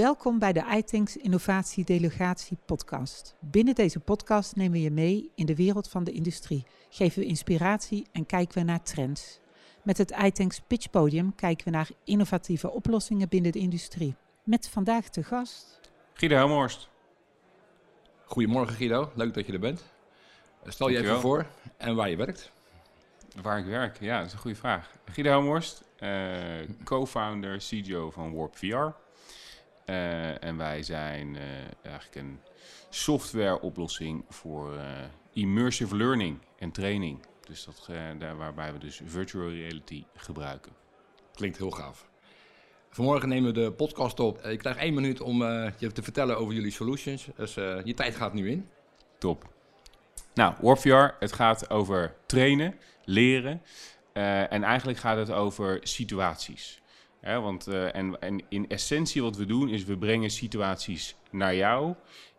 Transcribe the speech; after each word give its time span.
Welkom 0.00 0.38
bij 0.38 0.52
de 0.52 0.64
iThinks 0.76 1.16
Innovatie 1.16 1.84
Delegatie 1.84 2.58
podcast. 2.64 3.36
Binnen 3.40 3.74
deze 3.74 4.00
podcast 4.00 4.56
nemen 4.56 4.72
we 4.72 4.80
je 4.80 4.90
mee 4.90 5.30
in 5.34 5.46
de 5.46 5.54
wereld 5.54 5.88
van 5.88 6.04
de 6.04 6.12
industrie, 6.12 6.66
geven 6.90 7.20
we 7.20 7.26
inspiratie 7.26 8.06
en 8.12 8.26
kijken 8.26 8.58
we 8.58 8.64
naar 8.64 8.82
trends. 8.82 9.40
Met 9.82 9.98
het 9.98 10.10
iThinks 10.10 10.60
Pitch 10.60 10.90
Podium 10.90 11.34
kijken 11.34 11.64
we 11.64 11.70
naar 11.70 11.90
innovatieve 12.04 12.70
oplossingen 12.70 13.28
binnen 13.28 13.52
de 13.52 13.58
industrie. 13.58 14.14
Met 14.44 14.68
vandaag 14.68 15.08
te 15.08 15.22
gast... 15.22 15.80
Guido 16.14 16.36
Helmhorst. 16.36 16.88
Goedemorgen 18.24 18.76
Guido, 18.76 19.10
leuk 19.14 19.34
dat 19.34 19.46
je 19.46 19.52
er 19.52 19.60
bent. 19.60 19.84
Stel 20.64 20.88
je 20.88 20.98
even 20.98 21.20
voor 21.20 21.46
en 21.76 21.94
waar 21.94 22.10
je 22.10 22.16
werkt. 22.16 22.52
Waar 23.42 23.58
ik 23.58 23.64
werk? 23.64 24.00
Ja, 24.00 24.18
dat 24.18 24.26
is 24.26 24.32
een 24.32 24.38
goede 24.38 24.56
vraag. 24.56 24.90
Guido 25.04 25.30
Helmhorst, 25.30 25.84
uh, 25.98 26.68
co-founder, 26.84 27.58
CGO 27.58 28.10
van 28.10 28.34
Warp 28.34 28.56
VR. 28.56 29.08
Uh, 29.90 30.44
en 30.44 30.56
wij 30.56 30.82
zijn 30.82 31.34
uh, 31.34 31.42
eigenlijk 31.82 32.14
een 32.14 32.38
softwareoplossing 32.88 34.24
voor 34.28 34.78
immersive 35.32 35.96
learning 35.96 36.38
en 36.58 36.70
training. 36.70 37.18
Dus 37.48 37.64
dat, 37.64 37.88
daar 38.18 38.36
waarbij 38.36 38.72
we 38.72 38.78
dus 38.78 39.00
virtual 39.04 39.50
reality 39.50 40.04
gebruiken. 40.14 40.72
Klinkt 41.34 41.58
heel 41.58 41.70
gaaf. 41.70 42.08
Vanmorgen 42.90 43.28
nemen 43.28 43.54
we 43.54 43.60
de 43.60 43.72
podcast 43.72 44.20
op. 44.20 44.46
Ik 44.46 44.58
krijg 44.58 44.76
één 44.76 44.94
minuut 44.94 45.20
om 45.20 45.42
je 45.78 45.92
te 45.92 46.02
vertellen 46.02 46.38
over 46.38 46.54
jullie 46.54 46.70
solutions. 46.70 47.28
Dus 47.36 47.54
je 47.54 47.94
tijd 47.94 48.16
gaat 48.16 48.32
nu 48.32 48.50
in. 48.50 48.68
Top. 49.18 49.48
Nou, 50.34 50.54
Warp 50.60 50.78
VR, 50.78 51.14
het 51.18 51.32
gaat 51.32 51.70
over 51.70 52.14
trainen, 52.26 52.78
leren. 53.04 53.62
En 54.12 54.62
eigenlijk 54.62 54.98
gaat 54.98 55.16
het 55.16 55.30
over 55.30 55.78
situaties. 55.82 56.80
Want, 57.20 57.68
uh, 57.68 57.94
en, 57.96 58.44
in 58.48 58.68
essentie 58.68 59.22
wat 59.22 59.36
we 59.36 59.46
doen 59.46 59.68
is 59.68 59.84
we 59.84 59.98
brengen 59.98 60.30
situaties 60.30 61.16
naar 61.30 61.54
jou 61.54 61.94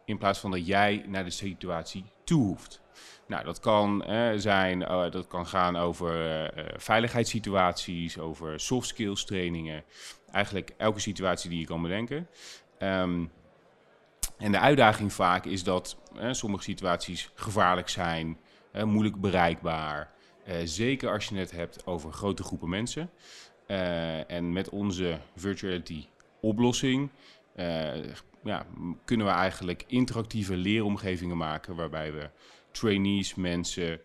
in 0.05 0.17
plaats 0.17 0.39
van 0.39 0.51
dat 0.51 0.67
jij 0.67 1.03
naar 1.07 1.23
de 1.23 1.29
situatie 1.29 2.05
toe 2.23 2.43
hoeft. 2.43 2.81
Nou, 3.27 3.43
dat 3.43 3.59
kan, 3.59 4.03
zijn, 4.35 4.79
dat 5.11 5.27
kan 5.27 5.47
gaan 5.47 5.75
over 5.75 6.51
veiligheidssituaties, 6.77 8.19
over 8.19 8.59
soft 8.59 8.87
skills 8.87 9.25
trainingen. 9.25 9.83
Eigenlijk 10.31 10.73
elke 10.77 10.99
situatie 10.99 11.49
die 11.49 11.59
je 11.59 11.65
kan 11.65 11.81
bedenken. 11.81 12.27
Um, 12.79 13.31
en 14.37 14.51
de 14.51 14.59
uitdaging 14.59 15.13
vaak 15.13 15.45
is 15.45 15.63
dat 15.63 15.97
sommige 16.31 16.63
situaties 16.63 17.31
gevaarlijk 17.35 17.89
zijn, 17.89 18.37
moeilijk 18.83 19.21
bereikbaar. 19.21 20.11
Zeker 20.63 21.11
als 21.11 21.25
je 21.25 21.35
het 21.35 21.51
hebt 21.51 21.85
over 21.85 22.11
grote 22.11 22.43
groepen 22.43 22.69
mensen. 22.69 23.09
Uh, 23.71 24.31
en 24.31 24.53
met 24.53 24.69
onze 24.69 25.19
virtuality 25.35 26.05
oplossing 26.41 27.09
uh, 27.55 28.13
ja, 28.43 28.65
kunnen 29.05 29.25
we 29.25 29.31
eigenlijk 29.31 29.83
interactieve 29.87 30.57
leeromgevingen 30.57 31.37
maken 31.37 31.75
waarbij 31.75 32.13
we 32.13 32.29
trainees, 32.71 33.35
mensen 33.35 34.01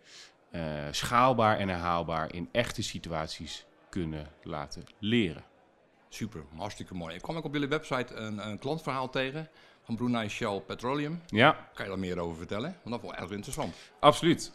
schaalbaar 0.91 1.59
en 1.59 1.69
herhaalbaar 1.69 2.35
in 2.35 2.49
echte 2.53 2.83
situaties 2.83 3.67
kunnen 3.89 4.27
laten 4.43 4.85
leren. 4.99 5.45
Super, 6.09 6.45
hartstikke 6.57 6.95
mooi. 6.95 7.15
Ik 7.15 7.23
kwam 7.23 7.37
ook 7.37 7.45
op 7.45 7.53
jullie 7.53 7.69
website 7.69 8.15
een, 8.15 8.49
een 8.49 8.59
klantverhaal 8.59 9.11
tegen 9.11 9.49
van 9.83 9.97
Brunei 9.97 10.29
Shell 10.29 10.61
Petroleum. 10.61 11.23
Ja. 11.27 11.69
Kan 11.75 11.85
je 11.85 11.91
daar 11.91 12.01
meer 12.01 12.19
over 12.19 12.37
vertellen? 12.37 12.77
Want 12.83 12.91
dat 12.91 13.01
vond 13.01 13.13
ik 13.13 13.19
echt 13.19 13.31
interessant. 13.31 13.75
Absoluut. 14.01 14.53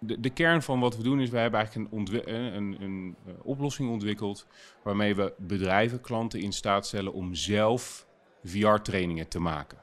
De, 0.00 0.20
de 0.20 0.30
kern 0.30 0.62
van 0.62 0.80
wat 0.80 0.96
we 0.96 1.02
doen 1.02 1.20
is, 1.20 1.30
wij 1.30 1.42
hebben 1.42 1.60
eigenlijk 1.60 1.92
een, 1.92 2.34
een, 2.34 2.56
een, 2.56 2.82
een 2.82 3.16
uh, 3.26 3.32
oplossing 3.42 3.90
ontwikkeld 3.90 4.46
waarmee 4.82 5.14
we 5.14 5.32
bedrijven, 5.38 6.00
klanten 6.00 6.40
in 6.40 6.52
staat 6.52 6.86
stellen 6.86 7.12
om 7.12 7.34
zelf 7.34 8.06
VR-trainingen 8.44 9.28
te 9.28 9.38
maken. 9.38 9.78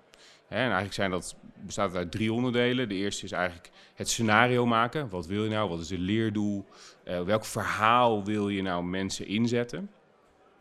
en 0.48 0.60
eigenlijk 0.60 0.94
zijn 0.94 1.12
dat, 1.12 1.36
bestaat 1.66 1.96
uit 1.96 2.12
drie 2.12 2.34
onderdelen. 2.34 2.90
De 2.90 2.96
eerste 2.96 3.26
is 3.26 3.32
eigenlijk 3.32 3.70
het 3.96 4.10
scenario 4.10 4.66
maken. 4.66 5.10
Wat 5.10 5.26
wil 5.26 5.44
je 5.44 5.50
nou? 5.50 5.70
Wat 5.70 5.80
is 5.80 5.90
het 5.90 6.00
leerdoel? 6.00 6.66
Uh, 7.06 7.22
welk 7.22 7.46
verhaal 7.46 8.24
wil 8.24 8.50
je 8.50 8.62
nou 8.62 8.84
mensen 8.84 9.28
inzetten? 9.28 9.92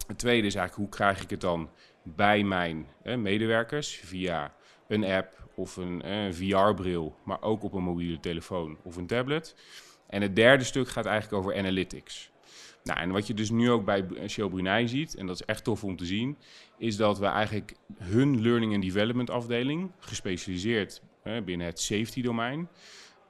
Het 0.07 0.19
tweede 0.19 0.47
is 0.47 0.55
eigenlijk 0.55 0.89
hoe 0.89 0.99
krijg 0.99 1.23
ik 1.23 1.31
het 1.31 1.41
dan 1.41 1.71
bij 2.03 2.43
mijn 2.43 2.87
medewerkers 3.03 4.01
via 4.05 4.55
een 4.89 5.05
app 5.05 5.46
of 5.57 5.77
een 5.77 6.03
eh, 6.03 6.33
VR-bril, 6.33 7.17
maar 7.25 7.43
ook 7.43 7.63
op 7.63 7.73
een 7.73 7.83
mobiele 7.83 8.21
telefoon 8.21 8.77
of 8.83 8.97
een 8.97 9.07
tablet. 9.07 9.55
En 10.07 10.23
het 10.23 10.37
derde 10.37 10.65
stuk 10.65 10.89
gaat 10.89 11.07
eigenlijk 11.07 11.43
over 11.43 11.59
analytics. 11.59 12.31
Nou, 12.83 13.01
en 13.01 13.11
wat 13.11 13.27
je 13.27 13.35
dus 13.35 13.51
nu 13.51 13.71
ook 13.71 13.85
bij 13.85 14.07
Shell 14.27 14.49
Brunei 14.49 14.89
ziet, 14.89 15.15
en 15.15 15.27
dat 15.27 15.41
is 15.41 15.47
echt 15.47 15.65
tof 15.65 15.85
om 15.85 15.97
te 15.97 16.05
zien, 16.05 16.37
is 16.79 16.97
dat 16.97 17.19
we 17.19 17.27
eigenlijk 17.27 17.75
hun 17.99 18.43
learning 18.43 18.75
and 18.75 18.83
development 18.83 19.31
afdeling, 19.31 19.91
gespecialiseerd 19.99 21.03
binnen 21.45 21.67
het 21.67 21.81
safety 21.81 22.23
domein, 22.23 22.69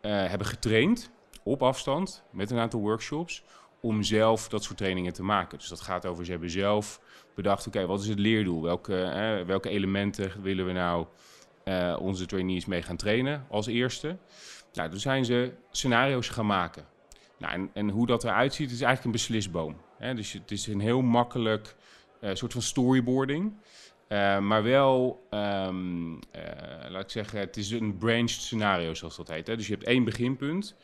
uh, 0.03 0.27
hebben 0.27 0.47
getraind 0.47 1.11
op 1.43 1.63
afstand 1.63 2.25
met 2.31 2.51
een 2.51 2.59
aantal 2.59 2.81
workshops 2.81 3.45
om 3.81 4.03
zelf 4.03 4.49
dat 4.49 4.65
soort 4.65 4.79
trainingen 4.79 5.13
te 5.13 5.23
maken. 5.23 5.59
Dus 5.59 5.69
dat 5.69 5.81
gaat 5.81 6.07
over, 6.07 6.25
ze 6.25 6.31
hebben 6.31 6.51
zelf 6.51 7.01
bedacht, 7.35 7.67
oké, 7.67 7.87
wat 7.87 8.01
is 8.01 8.09
het 8.09 8.19
leerdoel? 8.19 8.63
Welke, 8.63 9.03
eh, 9.03 9.47
welke 9.47 9.69
elementen 9.69 10.43
willen 10.43 10.67
we 10.67 10.73
nou 10.73 11.07
uh, 11.69 11.97
onze 12.01 12.27
trainees 12.27 12.67
mee 12.67 12.83
gaan 12.83 12.97
trainen 12.97 13.47
als 13.51 13.67
eerste? 13.67 14.17
Nou, 14.73 14.91
toen 14.91 14.99
zijn 14.99 15.25
ze 15.25 15.53
scenario's 15.71 16.29
gaan 16.29 16.47
maken. 16.47 16.87
Nou, 17.39 17.69
en, 17.73 17.89
hoe 17.89 18.07
dat 18.07 18.25
eruit 18.25 18.55
ziet, 18.55 18.71
is 18.71 18.81
eigenlijk 18.81 19.05
een 19.05 19.11
beslisboom. 19.11 19.77
Hè? 19.99 20.15
Dus 20.15 20.33
het 20.33 20.51
is 20.51 20.67
een 20.67 20.81
heel 20.81 21.03
makkelijk 21.03 21.75
uh, 22.21 22.31
soort 22.33 22.53
van 22.53 22.63
storyboarding. 22.63 23.53
Uh, 24.09 24.39
maar 24.39 24.63
wel, 24.63 25.27
uh, 25.31 25.69
laat 26.89 27.03
ik 27.03 27.11
zeggen, 27.11 27.39
het 27.39 27.57
is 27.57 27.71
een 27.71 27.99
branched 27.99 28.41
scenario, 28.41 28.95
zoals 28.95 29.17
dat 29.17 29.29
heet. 29.29 29.47
Hè? 29.47 29.57
Dus 29.57 29.67
je 29.67 29.73
hebt 29.73 29.87
één 29.87 30.05
beginpunt, 30.05 30.77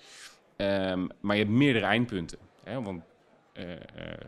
um, 0.56 1.08
maar 1.20 1.36
je 1.36 1.42
hebt 1.42 1.54
meerdere 1.54 1.84
eindpunten. 1.84 2.38
Hè? 2.64 2.82
Want 2.82 3.02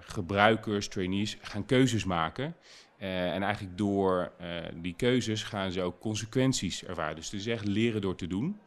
gebruikers, 0.01 0.89
trainees 0.89 1.39
gaan 1.41 1.67
keuzes 1.67 2.05
maken. 2.05 2.57
En 2.99 3.43
eigenlijk 3.43 3.79
door 3.79 4.33
die 4.75 4.95
keuzes 4.97 5.43
gaan 5.43 5.73
ze 5.73 5.83
ook 5.83 6.01
consequenties 6.01 6.85
ervaren. 6.85 7.17
Dus 7.17 7.31
het 7.31 7.41
is 7.41 7.47
echt 7.47 7.67
leren 7.67 8.01
door 8.01 8.17
te 8.17 8.27
doen. 8.27 8.61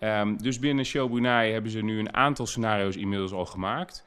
Um, 0.00 0.42
dus 0.42 0.58
binnen 0.58 0.84
Show 0.84 1.24
hebben 1.24 1.70
ze 1.70 1.82
nu 1.82 1.98
een 1.98 2.14
aantal 2.14 2.46
scenario's 2.46 2.96
inmiddels 2.96 3.32
al 3.32 3.46
gemaakt. 3.46 4.04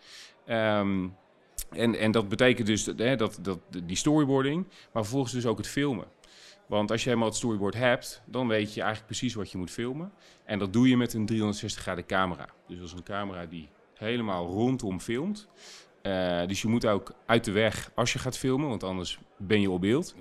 Um, 0.47 1.15
en, 1.69 1.95
en 1.95 2.11
dat 2.11 2.29
betekent 2.29 2.67
dus 2.67 2.83
dat, 2.83 2.99
hè, 2.99 3.15
dat, 3.15 3.39
dat, 3.41 3.59
die 3.83 3.95
storyboarding, 3.95 4.67
maar 4.67 5.03
vervolgens 5.03 5.33
dus 5.33 5.45
ook 5.45 5.57
het 5.57 5.67
filmen. 5.67 6.07
Want 6.67 6.91
als 6.91 7.01
je 7.01 7.07
helemaal 7.07 7.29
het 7.29 7.37
storyboard 7.37 7.73
hebt, 7.73 8.21
dan 8.25 8.47
weet 8.47 8.73
je 8.73 8.81
eigenlijk 8.81 9.05
precies 9.11 9.33
wat 9.33 9.51
je 9.51 9.57
moet 9.57 9.71
filmen. 9.71 10.11
En 10.45 10.59
dat 10.59 10.73
doe 10.73 10.89
je 10.89 10.97
met 10.97 11.13
een 11.13 11.25
360 11.25 11.81
graden 11.81 12.05
camera. 12.05 12.49
Dus 12.67 12.77
dat 12.77 12.87
is 12.87 12.93
een 12.93 13.03
camera 13.03 13.45
die 13.45 13.69
helemaal 13.93 14.47
rondom 14.47 14.99
filmt. 14.99 15.47
Uh, 16.09 16.47
dus 16.47 16.61
je 16.61 16.67
moet 16.67 16.85
ook 16.85 17.13
uit 17.25 17.43
de 17.43 17.51
weg 17.51 17.91
als 17.95 18.13
je 18.13 18.19
gaat 18.19 18.37
filmen, 18.37 18.69
want 18.69 18.83
anders 18.83 19.19
ben 19.37 19.61
je 19.61 19.69
op 19.69 19.81
beeld. 19.81 20.15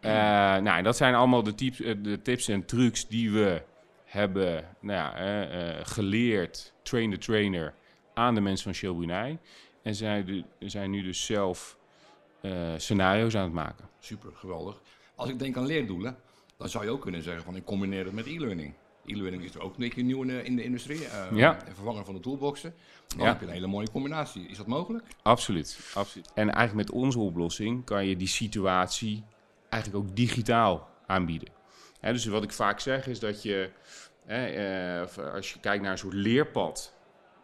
Ja. 0.00 0.56
Uh, 0.56 0.62
nou, 0.62 0.82
dat 0.82 0.96
zijn 0.96 1.14
allemaal 1.14 1.42
de, 1.42 1.54
tips, 1.54 1.78
de 1.78 2.20
tips 2.22 2.48
en 2.48 2.64
trucs 2.64 3.08
die 3.08 3.30
we 3.30 3.62
hebben 4.04 4.64
nou 4.80 4.98
ja, 4.98 5.76
uh, 5.76 5.80
geleerd, 5.82 6.72
train 6.82 7.10
the 7.10 7.18
trainer, 7.18 7.74
aan 8.14 8.34
de 8.34 8.40
mensen 8.40 8.64
van 8.64 8.74
Shell 8.74 8.92
Brunei. 8.92 9.38
En 9.82 9.94
zij 9.94 10.44
zijn 10.58 10.90
nu 10.90 11.02
dus 11.02 11.24
zelf 11.24 11.78
scenario's 12.76 13.36
aan 13.36 13.44
het 13.44 13.52
maken. 13.52 13.88
Super, 13.98 14.30
geweldig. 14.34 14.80
Als 15.14 15.28
ik 15.28 15.38
denk 15.38 15.56
aan 15.56 15.66
leerdoelen, 15.66 16.16
dan 16.56 16.68
zou 16.68 16.84
je 16.84 16.90
ook 16.90 17.00
kunnen 17.00 17.22
zeggen 17.22 17.44
van 17.44 17.56
ik 17.56 17.64
combineer 17.64 18.04
het 18.04 18.14
met 18.14 18.26
e-learning. 18.26 18.74
E-learning 19.06 19.44
is 19.44 19.54
er 19.54 19.60
ook 19.60 19.70
een 19.70 19.80
beetje 19.80 20.02
nieuw 20.02 20.22
in 20.22 20.28
de, 20.28 20.42
in 20.42 20.56
de 20.56 20.62
industrie. 20.62 21.00
Uh, 21.00 21.26
ja. 21.32 21.58
Vervanger 21.74 22.04
van 22.04 22.14
de 22.14 22.20
toolboxen. 22.20 22.74
Dan 23.06 23.18
ja. 23.18 23.32
heb 23.32 23.40
je 23.40 23.46
een 23.46 23.52
hele 23.52 23.66
mooie 23.66 23.90
combinatie. 23.90 24.46
Is 24.46 24.56
dat 24.56 24.66
mogelijk? 24.66 25.04
Absoluut, 25.22 25.78
absoluut. 25.94 26.32
En 26.34 26.50
eigenlijk 26.50 26.88
met 26.88 26.96
onze 26.96 27.18
oplossing 27.18 27.84
kan 27.84 28.06
je 28.06 28.16
die 28.16 28.28
situatie 28.28 29.24
eigenlijk 29.68 30.04
ook 30.04 30.16
digitaal 30.16 30.88
aanbieden. 31.06 31.48
Dus 32.00 32.24
wat 32.24 32.42
ik 32.42 32.52
vaak 32.52 32.80
zeg 32.80 33.06
is 33.06 33.18
dat 33.18 33.42
je, 33.42 33.70
uh, 34.28 35.32
als 35.34 35.52
je 35.52 35.60
kijkt 35.60 35.82
naar 35.82 35.92
een 35.92 35.98
soort 35.98 36.14
leerpad, 36.14 36.94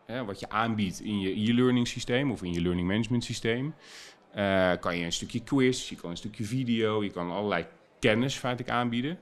hè, 0.06 0.24
wat 0.24 0.40
je 0.40 0.48
aanbiedt 0.48 1.00
in 1.00 1.20
je 1.20 1.50
e-learning 1.50 1.88
systeem 1.88 2.30
of 2.30 2.42
in 2.42 2.52
je 2.52 2.60
learning 2.60 2.88
management 2.88 3.24
systeem, 3.24 3.74
uh, 4.36 4.72
kan 4.80 4.96
je 4.96 5.04
een 5.04 5.12
stukje 5.12 5.42
quiz, 5.42 5.88
je 5.88 5.96
kan 5.96 6.10
een 6.10 6.16
stukje 6.16 6.44
video, 6.44 7.04
je 7.04 7.10
kan 7.10 7.30
allerlei 7.30 7.66
kennis 7.98 8.34
feitelijk 8.34 8.72
aanbieden. 8.72 9.18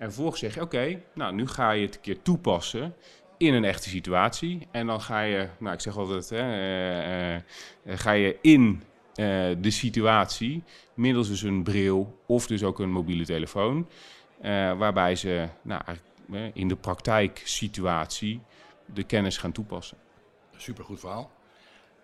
En 0.00 0.06
vervolgens 0.06 0.40
zeg 0.40 0.54
je, 0.54 0.60
oké, 0.60 1.02
nou 1.14 1.34
nu 1.34 1.46
ga 1.46 1.70
je 1.70 1.86
het 1.86 1.94
een 1.94 2.00
keer 2.00 2.22
toepassen 2.22 2.94
in 3.36 3.54
een 3.54 3.64
echte 3.64 3.88
situatie. 3.88 4.68
En 4.70 4.86
dan 4.86 5.00
ga 5.00 5.20
je, 5.20 5.48
nou 5.58 5.74
ik 5.74 5.80
zeg 5.80 5.96
altijd, 5.96 6.28
hè, 6.28 6.38
uh, 6.38 7.34
uh, 7.34 7.98
ga 7.98 8.12
je 8.12 8.38
in 8.40 8.82
uh, 9.14 9.24
de 9.58 9.70
situatie 9.70 10.62
middels 10.94 11.28
dus 11.28 11.42
een 11.42 11.62
bril 11.62 12.18
of 12.26 12.46
dus 12.46 12.62
ook 12.62 12.78
een 12.78 12.90
mobiele 12.90 13.24
telefoon. 13.24 13.88
waarbij 14.78 15.16
ze 15.16 15.48
nou, 15.62 15.82
in 16.52 16.68
de 16.68 16.76
praktijksituatie 16.76 18.40
de 18.86 19.02
kennis 19.02 19.36
gaan 19.36 19.52
toepassen. 19.52 19.96
Supergoed 20.56 21.00
verhaal. 21.00 21.30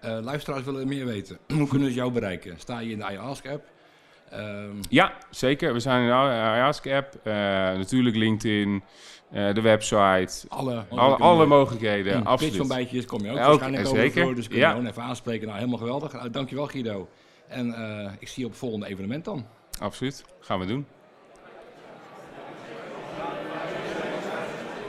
luisteraars 0.00 0.64
willen 0.64 0.88
meer 0.88 1.06
weten. 1.06 1.38
Hoe 1.58 1.68
kunnen 1.68 1.88
ze 1.88 1.94
jou 1.94 2.12
bereiken? 2.12 2.58
Sta 2.58 2.78
je 2.78 2.90
in 2.90 2.98
de 2.98 3.12
iAsk-app? 3.12 3.74
Ehm, 4.30 4.70
Ja, 4.88 5.12
zeker. 5.30 5.72
We 5.72 5.80
zijn 5.80 6.00
in 6.02 6.06
de 6.08 6.12
eh, 7.24 7.32
natuurlijk 7.78 8.16
LinkedIn, 8.16 8.82
eh, 9.30 9.54
de 9.54 9.60
website. 9.60 10.46
alle, 10.48 10.84
Alle, 10.88 11.16
alle 11.16 11.46
mogelijkheden, 11.46 12.12
In 12.14 12.24
absoluut. 12.24 12.52
pitchontbijtjes 12.52 13.04
kom 13.04 13.20
je 13.24 13.30
ook 13.30 13.36
ook, 13.38 13.44
waarschijnlijk 13.44 13.86
over 13.88 14.34
dus 14.34 14.46
kun 14.46 14.56
je 14.56 14.62
Ja. 14.62 14.70
gewoon 14.70 14.86
even 14.86 15.02
aanspreken. 15.02 15.46
Nou, 15.46 15.58
helemaal 15.58 15.78
geweldig. 15.78 16.12
Nou, 16.12 16.30
dankjewel 16.30 16.66
Guido. 16.66 17.08
En 17.48 17.74
eh, 17.74 18.12
ik 18.18 18.28
zie 18.28 18.38
je 18.38 18.44
op 18.44 18.50
het 18.50 18.60
volgende 18.60 18.86
evenement 18.86 19.24
dan. 19.24 19.46
Absoluut. 19.80 20.24
Gaan 20.40 20.58
we 20.60 20.66
doen. 20.66 20.86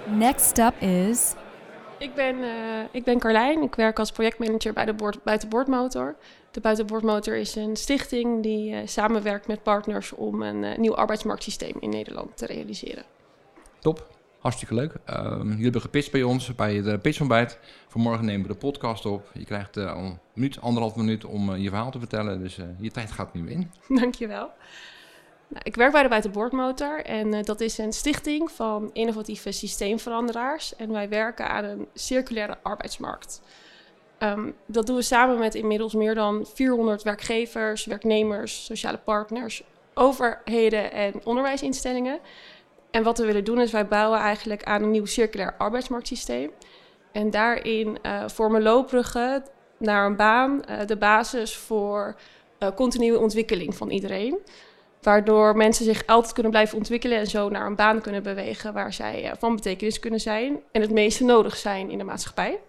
Next 0.05 0.57
up 0.57 0.81
is 0.81 1.33
Ik 1.99 2.13
ben, 2.15 2.43
eh, 2.43 2.83
ik 2.91 3.03
ben 3.03 3.19
Carlijn. 3.19 3.61
Ik 3.61 3.75
werk 3.75 3.99
als 3.99 4.11
projectmanager 4.11 4.73
bij 4.73 4.85
de 4.85 4.93
boord, 4.93 5.23
Buitenboordmotor. 5.23 6.15
De 6.51 6.59
Buitenboordmotor 6.59 7.35
is 7.35 7.55
een 7.55 7.75
stichting 7.75 8.43
die 8.43 8.75
eh, 8.75 8.87
samenwerkt 8.87 9.47
met 9.47 9.63
partners 9.63 10.11
om 10.11 10.41
een 10.41 10.63
eh, 10.63 10.77
nieuw 10.77 10.95
arbeidsmarktsysteem 10.95 11.75
in 11.79 11.89
Nederland 11.89 12.37
te 12.37 12.45
realiseren. 12.45 13.03
Top. 13.79 14.15
Hartstikke 14.39 14.73
leuk. 14.73 14.93
Ehm, 15.05 15.47
jullie 15.47 15.63
hebben 15.63 15.81
gepitcht 15.81 16.11
bij 16.11 16.23
ons, 16.23 16.55
bij 16.55 16.75
het 16.75 17.01
pitchontbijt. 17.01 17.59
Vanmorgen 17.87 18.25
nemen 18.25 18.47
we 18.47 18.53
de 18.53 18.59
podcast 18.59 19.05
op. 19.05 19.29
Je 19.33 19.45
krijgt 19.45 19.75
een 19.75 20.19
minuut, 20.33 20.61
anderhalf 20.61 20.95
minuut 20.95 21.25
om 21.25 21.55
je 21.55 21.69
verhaal 21.69 21.91
te 21.91 21.99
vertellen. 21.99 22.39
Dus 22.39 22.59
je 22.79 22.91
tijd 22.91 23.11
gaat 23.11 23.33
nu 23.33 23.49
in. 23.49 23.71
Dankjewel. 23.99 24.49
Nou, 25.47 25.61
ik 25.63 25.75
werk 25.75 25.91
bij 25.91 26.03
de 26.03 26.09
Buitenboordmotor 26.09 27.05
en 27.05 27.33
eh, 27.33 27.43
dat 27.43 27.61
is 27.61 27.77
een 27.77 27.93
stichting 27.93 28.51
van 28.51 28.89
innovatieve 28.93 29.51
systeemveranderaars. 29.51 30.75
En 30.75 30.91
wij 30.91 31.09
werken 31.09 31.49
aan 31.49 31.63
een 31.63 31.87
circulaire 31.93 32.57
arbeidsmarkt. 32.63 33.41
Ehm, 34.17 34.51
dat 34.65 34.85
doen 34.87 34.95
we 34.95 35.01
samen 35.01 35.39
met 35.39 35.55
inmiddels 35.55 35.93
meer 35.93 36.15
dan 36.15 36.45
400 36.53 37.03
werkgevers, 37.03 37.85
werknemers, 37.85 38.65
sociale 38.65 38.97
partners, 38.97 39.63
overheden 39.93 40.91
en 40.91 41.13
onderwijsinstellingen. 41.23 42.19
En 42.91 43.03
wat 43.03 43.17
we 43.17 43.25
willen 43.25 43.43
doen 43.43 43.61
is 43.61 43.71
wij 43.71 43.87
bouwen 43.87 44.19
eigenlijk 44.19 44.63
aan 44.63 44.83
een 44.83 44.91
nieuw 44.91 45.05
circulair 45.05 45.55
arbeidsmarktsysteem. 45.57 46.51
En 47.11 47.31
daarin 47.31 47.97
eh, 48.01 48.23
vormen 48.27 48.63
naar 49.77 50.05
een 50.05 50.15
baan 50.15 50.63
eh, 50.63 50.85
de 50.87 50.97
basis 50.97 51.55
voor 51.55 52.15
continue 52.75 53.19
ontwikkeling 53.19 53.75
van 53.75 53.89
iedereen. 53.89 54.39
Waardoor 55.07 55.55
mensen 55.55 55.85
zich 55.85 56.05
altijd 56.05 56.33
kunnen 56.33 56.51
blijven 56.51 56.77
ontwikkelen 56.77 57.17
en 57.17 57.27
zo 57.27 57.49
naar 57.49 57.65
een 57.65 57.75
baan 57.75 58.01
kunnen 58.01 58.23
bewegen 58.23 58.73
waar 58.73 58.93
zij 58.93 59.23
eh, 59.23 59.31
van 59.39 59.55
betekenis 59.55 59.99
kunnen 59.99 60.19
zijn 60.19 60.59
en 60.71 60.81
het 60.81 60.91
meeste 60.91 61.23
nodig 61.23 61.55
zijn 61.55 61.89
in 61.89 61.97
de 61.97 62.03
maatschappij. 62.03 62.59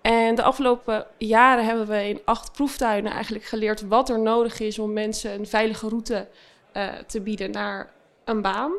En 0.00 0.34
de 0.34 0.42
afgelopen 0.42 1.06
jaren 1.18 1.64
hebben 1.64 1.86
we 1.86 2.08
in 2.08 2.20
acht 2.24 2.52
proeftuinen 2.52 3.12
eigenlijk 3.12 3.44
geleerd 3.44 3.88
wat 3.88 4.08
er 4.08 4.20
nodig 4.20 4.60
is 4.60 4.78
om 4.78 4.92
mensen 4.92 5.32
een 5.32 5.46
veilige 5.46 5.88
route 5.88 6.26
eh, 6.72 6.88
te 7.06 7.20
bieden 7.20 7.50
naar 7.50 7.90
een 8.24 8.42
baan. 8.42 8.72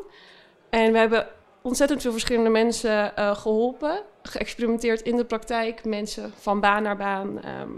En 0.70 0.92
we 0.92 0.98
hebben 0.98 1.26
ontzettend 1.62 2.02
veel 2.02 2.12
verschillende 2.12 2.50
mensen 2.50 3.16
eh, 3.16 3.36
geholpen, 3.36 4.02
geëxperimenteerd 4.22 5.00
in 5.00 5.16
de 5.16 5.24
praktijk. 5.24 5.84
Mensen 5.84 6.32
van 6.36 6.60
baan 6.60 6.82
naar 6.82 6.96
baan, 6.96 7.42
ehm, 7.42 7.70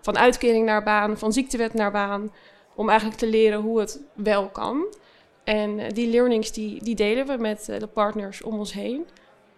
van 0.00 0.18
uitkering 0.18 0.66
naar 0.66 0.82
baan, 0.82 1.18
van 1.18 1.32
ziektewet 1.32 1.74
naar 1.74 1.90
baan. 1.90 2.30
Om 2.80 2.88
eigenlijk 2.88 3.18
te 3.18 3.28
leren 3.28 3.60
hoe 3.60 3.80
het 3.80 4.00
wel 4.14 4.48
kan. 4.48 4.94
En 5.44 5.78
eh, 5.78 5.88
die 5.88 6.10
learnings 6.10 6.52
die, 6.52 6.84
die 6.84 6.94
delen 6.94 7.26
we 7.26 7.36
met 7.36 7.68
eh, 7.68 7.78
de 7.78 7.86
partners 7.86 8.42
om 8.42 8.58
ons 8.58 8.72
heen. 8.72 9.06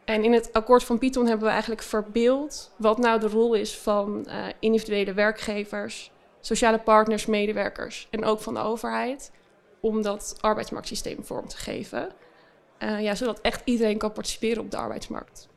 En 0.05 0.25
in 0.25 0.33
het 0.33 0.53
akkoord 0.53 0.85
van 0.85 0.99
Python 0.99 1.27
hebben 1.27 1.47
we 1.47 1.53
eigenlijk 1.53 1.83
verbeeld 1.83 2.73
wat 2.77 2.99
nou 2.99 3.21
de 3.21 3.29
rol 3.29 3.55
is 3.55 3.79
van 3.79 4.27
eh, 4.27 4.45
individuele 4.59 5.13
werkgevers, 5.13 6.11
sociale 6.41 6.79
partners, 6.79 7.27
medewerkers 7.27 8.09
en 8.11 8.25
ook 8.25 8.41
van 8.41 8.55
de 8.55 8.61
overheid. 8.61 9.33
Om 9.81 10.03
dat 10.03 10.37
arbeidsmarktsysteem 10.41 11.25
vorm 11.25 11.49
te 11.49 11.57
geven. 11.57 12.09
Ja, 12.79 13.15
zodat 13.15 13.41
echt 13.41 13.63
iedereen 13.65 13.99
kan 13.99 14.13
participeren 14.13 14.63
op 14.63 14.71
de 14.71 14.77
arbeidsmarkt. 14.77 15.49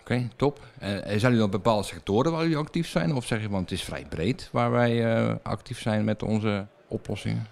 Oké, 0.00 0.28
top. 0.36 0.60
Eh, 0.78 0.88
zijn 0.90 1.18
jullie 1.18 1.38
dan 1.38 1.50
bepaalde 1.50 1.86
sectoren 1.86 2.32
waar 2.32 2.42
jullie 2.42 2.56
actief 2.56 2.88
zijn? 2.88 3.14
Of 3.14 3.26
zeg 3.26 3.40
je, 3.40 3.48
want 3.48 3.70
het 3.70 3.78
is 3.78 3.84
vrij 3.84 4.06
breed 4.08 4.48
waar 4.52 4.70
wij 4.70 5.38
actief 5.42 5.80
zijn 5.80 6.04
met 6.04 6.22
onze 6.22 6.66
oplossingen? 6.88 7.46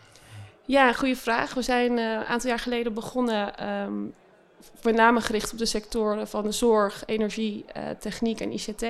Ja, 0.65 0.93
goede 0.93 1.17
vraag. 1.17 1.55
We 1.55 1.63
zijn 1.63 1.99
eh, 1.99 2.05
een 2.05 2.25
aantal 2.25 2.49
jaar 2.49 2.59
geleden 2.59 2.95
begonnen, 2.95 3.59
ehm, 3.59 4.03
met 4.83 4.95
name 4.95 5.21
gericht 5.21 5.53
op 5.53 5.59
de 5.59 5.67
sectoren 5.67 6.29
van 6.29 6.43
de 6.43 6.53
zorg, 6.53 7.03
energie, 7.07 7.65
eh, 7.73 7.83
techniek 7.99 8.41
en 8.41 8.53
ICT. 8.53 8.85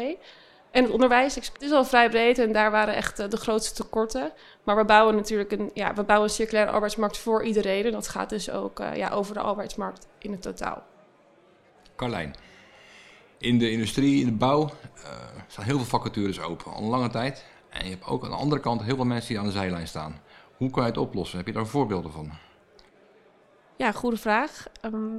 En 0.76 0.82
het 0.82 0.92
onderwijs. 0.92 1.34
Het 1.34 1.52
is 1.58 1.70
al 1.70 1.84
vrij 1.84 2.08
breed 2.10 2.38
en 2.38 2.52
daar 2.52 2.70
waren 2.70 2.94
echt 2.94 3.18
eh, 3.18 3.28
de 3.28 3.36
grootste 3.36 3.82
tekorten. 3.82 4.32
Maar 4.64 4.76
we 4.76 4.84
bouwen 4.84 5.14
natuurlijk 5.14 5.52
een, 5.52 5.70
ja, 5.74 5.94
we 5.94 6.02
bouwen 6.02 6.28
een 6.28 6.34
circulaire 6.34 6.72
arbeidsmarkt 6.72 7.18
voor 7.18 7.44
iedereen. 7.44 7.84
En 7.84 7.92
dat 7.92 8.08
gaat 8.08 8.28
dus 8.28 8.50
ook 8.50 8.80
eh, 8.80 8.96
ja, 8.96 9.08
over 9.08 9.34
de 9.34 9.40
arbeidsmarkt 9.40 10.06
in 10.18 10.30
het 10.30 10.42
totaal. 10.42 10.82
Carlijn, 11.96 12.34
in 13.38 13.58
de 13.58 13.70
industrie, 13.70 14.20
in 14.20 14.26
de 14.26 14.32
bouw, 14.32 14.70
eh, 15.02 15.10
staan 15.46 15.64
heel 15.64 15.76
veel 15.76 15.86
vacatures 15.86 16.40
open, 16.40 16.72
al 16.72 16.82
een 16.82 16.88
lange 16.88 17.10
tijd. 17.10 17.44
En 17.70 17.84
je 17.84 17.90
hebt 17.90 18.06
ook 18.06 18.24
aan 18.24 18.30
de 18.30 18.36
andere 18.36 18.60
kant 18.60 18.82
heel 18.82 18.96
veel 18.96 19.04
mensen 19.04 19.28
die 19.28 19.38
aan 19.38 19.46
de 19.46 19.52
zijlijn 19.52 19.88
staan. 19.88 20.20
Hoe 20.56 20.70
kan 20.70 20.82
je 20.82 20.88
het 20.88 20.98
oplossen? 20.98 21.38
Heb 21.38 21.46
je 21.46 21.52
daar 21.52 21.66
voorbeelden 21.66 22.12
van? 22.12 22.30
Ja, 23.76 23.92
goede 23.92 24.16
vraag. 24.16 24.66
Ehm, 24.80 25.18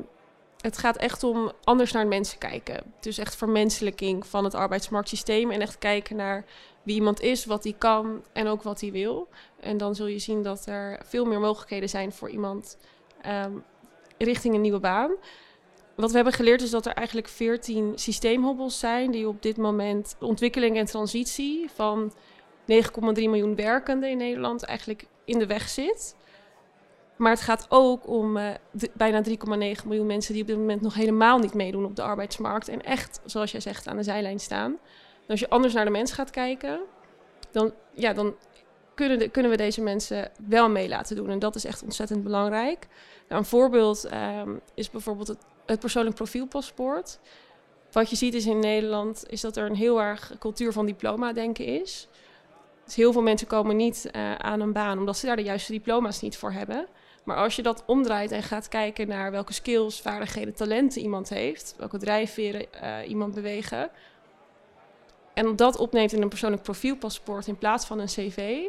het 0.61 0.77
gaat 0.77 0.97
echt 0.97 1.23
om 1.23 1.51
anders 1.63 1.91
naar 1.91 2.07
mensen 2.07 2.37
kijken. 2.37 2.93
Dus 2.99 3.17
echt 3.17 3.35
vermenselijking 3.35 4.27
van 4.27 4.43
het 4.43 4.55
arbeidsmarktsysteem. 4.55 5.51
En 5.51 5.61
echt 5.61 5.77
kijken 5.77 6.15
naar 6.15 6.45
wie 6.83 6.95
iemand 6.95 7.21
is, 7.21 7.45
wat 7.45 7.63
hij 7.63 7.75
kan 7.77 8.23
en 8.33 8.47
ook 8.47 8.63
wat 8.63 8.81
hij 8.81 8.91
wil. 8.91 9.27
En 9.59 9.77
dan 9.77 9.95
zul 9.95 10.05
je 10.05 10.19
zien 10.19 10.43
dat 10.43 10.65
er 10.65 11.01
veel 11.05 11.25
meer 11.25 11.39
mogelijkheden 11.39 11.89
zijn 11.89 12.11
voor 12.11 12.29
iemand 12.29 12.77
ehm, 13.21 13.51
richting 14.17 14.55
een 14.55 14.61
nieuwe 14.61 14.79
baan. 14.79 15.11
Wat 15.95 16.09
we 16.09 16.15
hebben 16.15 16.33
geleerd 16.33 16.61
is 16.61 16.69
dat 16.69 16.85
er 16.85 16.93
eigenlijk 16.93 17.27
14 17.27 17.91
systeemhobbels 17.95 18.79
zijn 18.79 19.11
die 19.11 19.27
op 19.27 19.41
dit 19.41 19.57
moment 19.57 20.15
ontwikkeling 20.19 20.77
en 20.77 20.85
transitie 20.85 21.69
van 21.73 22.13
9,3 22.71 22.75
miljoen 23.13 23.55
werkenden 23.55 24.09
in 24.09 24.17
Nederland 24.17 24.63
eigenlijk 24.63 25.05
in 25.27 25.39
de 25.39 25.45
weg 25.45 25.69
zit. 25.69 26.15
Maar 27.15 27.31
het 27.31 27.41
gaat 27.41 27.65
ook 27.69 28.07
om 28.07 28.37
eh, 28.37 28.49
bijna 28.93 29.23
3,9 29.23 29.33
miljoen 29.85 30.05
mensen 30.05 30.33
die 30.33 30.41
op 30.41 30.47
dit 30.47 30.57
moment 30.57 30.81
nog 30.81 30.93
helemaal 30.93 31.39
niet 31.39 31.53
meedoen 31.53 31.85
op 31.85 31.95
de 31.95 32.01
arbeidsmarkt. 32.01 32.67
En 32.67 32.83
echt, 32.83 33.19
zoals 33.25 33.51
jij 33.51 33.59
zegt, 33.59 33.87
aan 33.87 33.97
de 33.97 34.03
zijlijn 34.03 34.39
staan. 34.39 34.71
En 34.71 35.27
als 35.27 35.39
je 35.39 35.49
anders 35.49 35.73
naar 35.73 35.85
de 35.85 35.91
mens 35.91 36.11
gaat 36.11 36.29
kijken, 36.29 36.79
dan, 37.51 37.73
ja, 37.93 38.13
dan 38.13 38.35
kunnen, 38.95 39.31
kunnen 39.31 39.51
we 39.51 39.57
deze 39.57 39.81
mensen 39.81 40.31
wel 40.47 40.69
mee 40.69 40.87
laten 40.87 41.15
doen. 41.15 41.29
En 41.29 41.39
dat 41.39 41.55
is 41.55 41.65
echt 41.65 41.83
ontzettend 41.83 42.23
belangrijk. 42.23 42.87
Nou, 43.27 43.41
een 43.41 43.47
voorbeeld 43.47 44.05
ehm, 44.05 44.55
is 44.73 44.89
bijvoorbeeld 44.89 45.27
het, 45.27 45.45
het 45.65 45.79
persoonlijk 45.79 46.15
profielpaspoort. 46.15 47.19
Wat 47.91 48.09
je 48.09 48.15
ziet 48.15 48.33
is 48.33 48.45
in 48.45 48.59
Nederland, 48.59 49.23
is 49.27 49.41
dat 49.41 49.57
er 49.57 49.65
een 49.65 49.75
heel 49.75 50.01
erg 50.01 50.31
cultuur 50.39 50.71
van 50.71 50.85
diploma-denken 50.85 51.65
is. 51.65 52.07
Dus 52.87 52.95
heel 52.95 53.11
veel 53.11 53.21
mensen 53.21 53.47
komen 53.47 53.75
niet 53.75 54.09
eh, 54.11 54.35
aan 54.35 54.59
een 54.59 54.73
baan 54.73 54.97
omdat 54.97 55.17
ze 55.17 55.25
daar 55.25 55.35
de 55.35 55.43
juiste 55.43 55.71
diploma's 55.71 56.21
niet 56.21 56.37
voor 56.37 56.51
hebben. 56.51 56.87
Maar 57.23 57.37
als 57.37 57.55
je 57.55 57.61
dat 57.61 57.83
omdraait 57.85 58.31
en 58.31 58.43
gaat 58.43 58.67
kijken 58.67 59.07
naar 59.07 59.31
welke 59.31 59.53
skills, 59.53 60.01
vaardigheden, 60.01 60.53
talenten 60.53 61.01
iemand 61.01 61.29
heeft, 61.29 61.75
welke 61.77 61.97
drijfveren 61.97 62.73
eh, 62.73 63.09
iemand 63.09 63.33
bewegen, 63.33 63.89
en 65.33 65.55
dat 65.55 65.77
opneemt 65.77 66.13
in 66.13 66.21
een 66.21 66.29
persoonlijk 66.29 66.63
profielpaspoort 66.63 67.47
in 67.47 67.57
plaats 67.57 67.85
van 67.85 67.99
een 67.99 68.07
cv, 68.07 68.63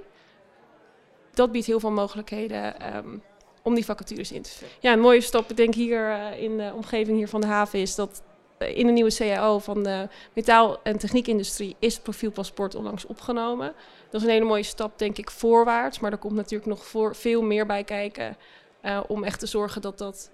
dat 1.35 1.53
biedt 1.53 1.67
heel 1.67 1.81
veel 1.81 1.91
mogelijkheden 1.91 2.81
ehm, 2.81 3.19
om 3.63 3.75
die 3.75 3.85
vacatures 3.85 4.33
in 4.33 4.43
te 4.43 4.51
vullen. 4.51 4.75
Ja, 4.81 4.93
een 4.93 5.01
mooie 5.01 5.21
stap, 5.21 5.51
ik 5.51 5.57
denk 5.57 5.75
hier 5.75 6.11
eh, 6.11 6.43
in 6.43 6.57
de 6.57 6.73
omgeving 6.75 7.17
hier 7.17 7.29
van 7.29 7.41
de 7.41 7.47
haven, 7.47 7.79
is 7.79 7.95
dat 7.95 8.23
in 8.59 8.87
de 8.87 8.93
nieuwe 8.93 9.15
CAO 9.15 9.59
van 9.59 9.83
de 9.83 10.09
metaal- 10.33 10.83
en 10.83 10.99
techniekindustrie 10.99 11.77
is 11.79 11.99
profielpaspoort 11.99 12.75
onlangs 12.75 13.07
opgenomen. 13.07 13.75
Dat 14.11 14.21
is 14.21 14.27
een 14.27 14.33
hele 14.33 14.45
mooie 14.45 14.63
stap, 14.63 14.99
denk 14.99 15.19
ik, 15.19 15.31
voorwaarts. 15.31 15.99
Maar 15.99 16.13
er 16.13 16.19
komt 16.19 16.35
natuurlijk 16.35 16.71
nog 16.71 16.87
voor 16.87 17.17
veel 17.17 17.43
meer 17.43 17.67
bij 17.67 17.85
kijken 17.85 18.37
eh, 18.81 19.01
om 19.09 19.25
echt 19.25 19.41
te 19.41 19.47
zorgen 19.47 19.83
dat 19.83 19.99
dat 19.99 20.31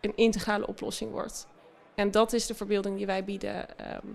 een 0.00 0.12
integrale 0.16 0.66
oplossing 0.66 1.10
wordt. 1.10 1.46
En 1.94 2.10
dat 2.10 2.32
is 2.32 2.46
de 2.46 2.54
verbeelding 2.54 2.96
die 2.96 3.06
wij 3.06 3.24
bieden. 3.24 3.78
ehm. 3.78 4.06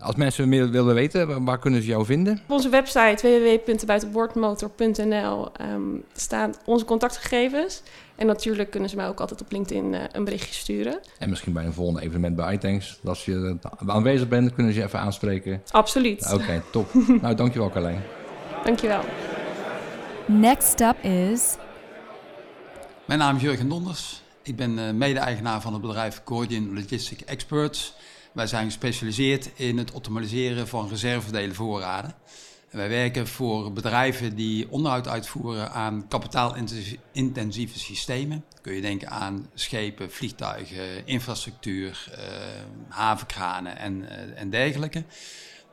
Als 0.00 0.14
mensen 0.14 0.48
meer 0.48 0.70
willen 0.70 0.94
weten, 0.94 1.44
waar- 1.44 1.58
kunnen 1.58 1.82
ze 1.82 1.88
jou 1.88 2.04
vinden? 2.04 2.40
Op 2.42 2.50
onze 2.50 2.68
website 2.68 3.16
www.buitenboordmotor.nl 3.22 5.52
ehm, 5.52 5.80
staan 6.12 6.54
onze 6.64 6.84
contactgegevens. 6.84 7.82
En 8.16 8.26
natuurlijk 8.26 8.70
kunnen 8.70 8.88
ze 8.88 8.96
mij 8.96 9.08
ook 9.08 9.20
altijd 9.20 9.40
op 9.40 9.52
LinkedIn 9.52 9.94
eh, 9.94 10.00
een 10.12 10.24
berichtje 10.24 10.52
sturen. 10.54 11.00
En 11.18 11.28
misschien 11.28 11.52
bij 11.52 11.64
een 11.64 11.72
volgende 11.72 12.00
evenement 12.00 12.36
bij 12.36 12.52
iTanks. 12.52 12.98
Als 13.04 13.24
je 13.24 13.56
aanwezig 13.86 14.28
bent, 14.28 14.54
kunnen 14.54 14.72
ze 14.72 14.78
je 14.78 14.84
even 14.84 15.00
aanspreken. 15.00 15.62
Absoluut. 15.70 16.32
Oké, 16.32 16.62
top. 16.72 16.88
nou, 17.22 17.34
dankjewel 17.34 17.70
Carlijn. 17.70 18.02
Dankjewel. 18.64 19.00
Next 20.26 20.80
up 20.80 21.04
is 21.04 21.56
Mijn 23.04 23.18
naam 23.18 23.36
is 23.36 23.42
Jurgen 23.42 23.68
Donders. 23.68 24.22
Ik 24.42 24.56
ben 24.56 24.78
eh, 24.78 24.90
mede-eigenaar 24.92 25.60
van 25.60 25.72
het 25.72 25.82
bedrijf 25.82 26.20
Gordian 26.24 26.74
Logistic 26.74 27.20
Experts. 27.20 27.94
Wij 28.32 28.46
zijn 28.46 28.64
gespecialiseerd 28.64 29.50
in 29.54 29.78
het 29.78 29.92
optimaliseren 29.92 30.68
van 30.68 30.88
reservedelen 30.88 31.54
voorraden. 31.54 32.14
En 32.70 32.78
wij 32.78 32.88
werken 32.88 33.26
voor 33.26 33.72
bedrijven 33.72 34.36
die 34.36 34.70
onderhoud 34.70 35.08
uitvoeren 35.08 35.72
aan 35.72 36.08
kapitaalintensieve 36.08 37.78
systemen. 37.78 38.44
Kun 38.60 38.74
je 38.74 38.80
denken 38.80 39.10
aan 39.10 39.46
schepen, 39.54 40.10
vliegtuigen, 40.10 41.06
infrastructuur, 41.06 42.08
uh, 42.10 42.16
havenkranen 42.88 43.78
en, 43.78 44.02
uh, 44.02 44.40
en 44.40 44.50
dergelijke. 44.50 45.04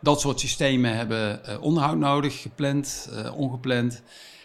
Dat 0.01 0.21
soort 0.21 0.39
systemen 0.39 0.95
hebben 0.95 1.41
uh, 1.49 1.61
onderhoud 1.61 1.97
nodig, 1.97 2.41
gepland, 2.41 3.09
ongepland. 3.33 4.01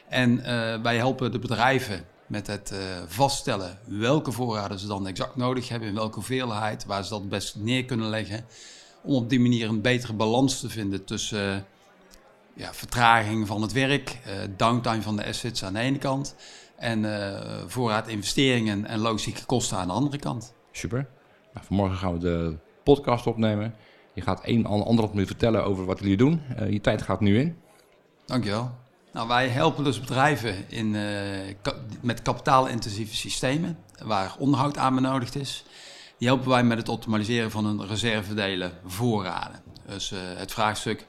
En 0.08 0.42
wij 0.82 0.96
helpen 0.96 1.32
de 1.32 1.38
bedrijven 1.38 2.04
met 2.30 2.46
het 2.46 2.74
vaststellen 3.06 3.78
welke 3.84 4.32
voorraden 4.32 4.78
ze 4.78 4.86
dan 4.86 5.06
exact 5.06 5.36
nodig 5.36 5.68
hebben, 5.68 5.88
in 5.88 5.94
welke 5.94 6.14
hoeveelheid, 6.14 6.84
waar 6.84 7.04
ze 7.04 7.10
dat 7.10 7.28
best 7.28 7.56
neer 7.56 7.84
kunnen 7.84 8.08
leggen. 8.08 8.44
Om 9.02 9.14
op 9.14 9.28
die 9.28 9.40
manier 9.40 9.68
een 9.68 9.80
betere 9.80 10.12
balans 10.12 10.60
te 10.60 10.68
vinden 10.68 11.04
tussen 11.04 11.66
ja, 12.54 12.74
vertraging 12.74 13.46
van 13.46 13.62
het 13.62 13.72
werk, 13.72 14.18
uh, 14.26 14.32
downtime 14.56 15.02
van 15.02 15.16
de 15.16 15.26
assets 15.26 15.64
aan 15.64 15.72
de 15.72 15.78
ene 15.78 15.98
kant 15.98 16.34
en 16.76 17.04
uh, 17.04 17.40
voorraad 17.66 18.08
investeringen 18.08 18.86
en 18.86 18.98
logistieke 18.98 19.44
kosten 19.44 19.76
aan 19.76 19.86
de 19.86 19.92
andere 19.92 20.18
kant. 20.18 20.54
Super. 20.72 21.06
Nou, 21.52 21.66
vanmorgen 21.66 21.96
gaan 21.96 22.12
we 22.12 22.18
de 22.18 22.56
podcast 22.82 23.26
opnemen. 23.26 23.74
Je 24.14 24.20
gaat 24.20 24.40
een 24.42 24.64
en 24.64 24.84
ander 24.84 25.08
meer 25.12 25.26
vertellen 25.26 25.64
over 25.64 25.84
wat 25.84 25.98
jullie 25.98 26.16
doen. 26.16 26.42
Je 26.70 26.80
tijd 26.80 27.02
gaat 27.02 27.20
nu 27.20 27.40
in. 27.40 27.56
Dankjewel. 28.26 28.70
Nou, 29.12 29.28
wij 29.28 29.48
helpen 29.48 29.84
dus 29.84 30.00
bedrijven 30.00 30.70
in, 30.70 30.96
ka 31.62 31.74
met 32.00 32.22
kapitaalintensieve 32.22 33.16
systemen 33.16 33.78
waar 34.04 34.34
onderhoud 34.38 34.78
aan 34.78 34.94
benodigd 34.94 35.34
is. 35.36 35.64
Die 36.18 36.28
helpen 36.28 36.48
wij 36.48 36.64
met 36.64 36.78
het 36.78 36.88
optimaliseren 36.88 37.50
van 37.50 37.64
hun 37.64 37.86
reservedelen 37.86 38.72
voorraden. 38.86 39.62
Dus 39.86 40.12
het 40.36 40.52
vraagstuk 40.52 41.06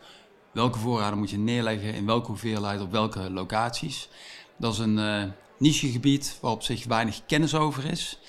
welke 0.51 0.79
voorraden 0.79 1.17
moet 1.17 1.29
je 1.29 1.38
neerleggen, 1.38 1.93
in 1.93 2.05
welke 2.05 2.27
hoeveelheid, 2.27 2.81
op 2.81 2.91
welke 2.91 3.31
locaties. 3.31 4.10
Dat 4.58 4.74
is 4.74 4.79
een 4.79 4.98
uh, 4.98 5.24
nichegebied 5.58 6.38
waar 6.41 6.51
op 6.51 6.63
zich 6.63 6.86
weinig 6.86 7.22
kennis 7.25 7.55
over 7.55 7.86
is. 7.86 8.20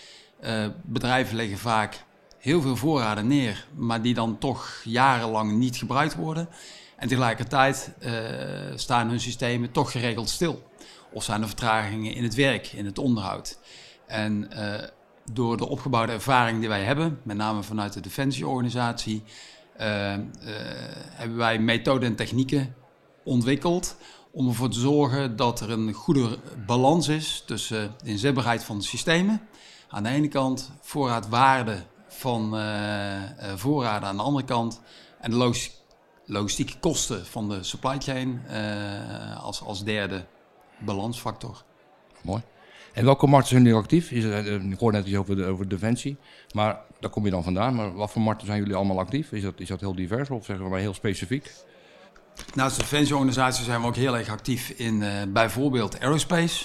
Bedrijven 0.82 1.36
leggen 1.36 1.58
vaak 1.58 2.04
heel 2.38 2.60
veel 2.60 2.76
voorraden 2.76 3.26
neer, 3.26 3.66
maar 3.74 4.02
die 4.02 4.14
dan 4.14 4.38
toch 4.38 4.80
jarenlang 4.84 5.52
niet 5.52 5.76
gebruikt 5.76 6.14
worden. 6.14 6.48
En 7.02 7.08
tegelijkertijd 7.08 7.92
uh, 8.00 8.12
staan 8.74 9.08
hun 9.08 9.20
systemen 9.20 9.72
toch 9.72 9.90
geregeld 9.90 10.28
stil. 10.28 10.62
Of 11.12 11.24
zijn 11.24 11.40
er 11.40 11.46
vertragingen 11.46 12.14
in 12.14 12.22
het 12.22 12.34
werk, 12.34 12.66
in 12.66 12.86
het 12.86 12.98
onderhoud. 12.98 13.58
En 14.06 14.50
door 15.32 15.56
de 15.56 15.68
opgebouwde 15.68 16.12
ervaring 16.12 16.60
die 16.60 16.68
wij 16.68 16.82
hebben, 16.82 17.20
met 17.22 17.36
name 17.36 17.62
vanuit 17.62 17.92
de 17.92 18.00
Defensieorganisatie, 18.00 19.22
uh, 19.80 20.14
hebben 21.10 21.36
wij 21.36 21.58
methoden 21.58 22.08
en 22.08 22.16
technieken 22.16 22.74
ontwikkeld 23.24 23.96
om 24.30 24.48
ervoor 24.48 24.70
te 24.70 24.80
zorgen 24.80 25.36
dat 25.36 25.60
er 25.60 25.70
een 25.70 25.92
goede 25.92 26.38
balans 26.66 27.08
is 27.08 27.42
tussen 27.46 27.94
de 28.02 28.10
inzetbaarheid 28.10 28.64
van 28.64 28.78
de 28.78 28.84
systemen. 28.84 29.40
Aan 29.88 30.02
de 30.02 30.08
ene 30.08 30.28
kant 30.28 30.72
voorraadwaarde 30.80 31.82
van 32.08 32.48
voorraden 33.56 34.08
aan 34.08 34.16
de 34.16 34.22
andere 34.22 34.44
kant 34.44 34.80
en 35.20 35.30
de 35.30 35.36
logistieke 36.32 36.78
kosten 36.78 37.26
van 37.26 37.48
de 37.48 37.62
supply 37.62 37.98
chain 37.98 38.42
uh, 38.50 39.42
als, 39.42 39.62
als 39.62 39.84
derde 39.84 40.24
balansfactor. 40.78 41.62
Mooi. 42.22 42.42
En 42.92 43.04
welke 43.04 43.26
markten 43.26 43.50
zijn 43.50 43.62
jullie 43.62 43.78
actief? 43.78 44.10
Ik 44.10 44.78
hoorde 44.78 44.98
net 44.98 45.06
iets 45.06 45.16
over, 45.16 45.36
de, 45.36 45.44
over 45.44 45.68
defensie, 45.68 46.16
maar 46.54 46.80
daar 47.00 47.10
kom 47.10 47.24
je 47.24 47.30
dan 47.30 47.42
vandaan. 47.42 47.74
Maar 47.74 47.94
wat 47.94 48.10
voor 48.10 48.22
markten 48.22 48.46
zijn 48.46 48.58
jullie 48.58 48.74
allemaal 48.74 48.98
actief? 48.98 49.32
Is 49.32 49.42
dat, 49.42 49.60
is 49.60 49.68
dat 49.68 49.80
heel 49.80 49.94
divers 49.94 50.30
of 50.30 50.44
zeggen 50.44 50.64
we 50.64 50.70
maar 50.70 50.80
heel 50.80 50.94
specifiek? 50.94 51.52
Naast 52.54 52.76
de 52.76 52.82
defensieorganisatie 52.82 53.64
zijn 53.64 53.80
we 53.80 53.86
ook 53.86 53.96
heel 53.96 54.16
erg 54.16 54.28
actief 54.28 54.70
in 54.70 55.02
uh, 55.02 55.22
bijvoorbeeld 55.28 56.00
aerospace. 56.00 56.64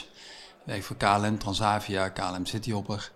Werk 0.64 0.84
voor 0.84 0.96
KLM, 0.96 1.38
Transavia, 1.38 2.10
KLM 2.10 2.46
Cityhopper. 2.46 3.12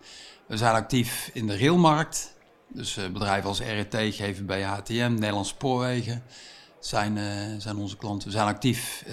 We 0.45 0.57
zijn 0.57 0.75
actief 0.75 1.29
in 1.33 1.47
de 1.47 1.57
railmarkt. 1.57 2.33
Dus 2.73 2.97
uh, 2.97 3.07
bedrijven 3.07 3.49
als 3.49 3.59
RET, 3.59 3.95
GVB, 3.95 4.63
HTM, 4.63 5.13
Nederlandse 5.13 5.53
Spoorwegen 5.53 6.23
zijn, 6.79 7.17
uh, 7.17 7.23
zijn 7.57 7.77
onze 7.77 7.97
klanten. 7.97 8.27
We 8.27 8.33
zijn 8.33 8.47
actief 8.47 9.05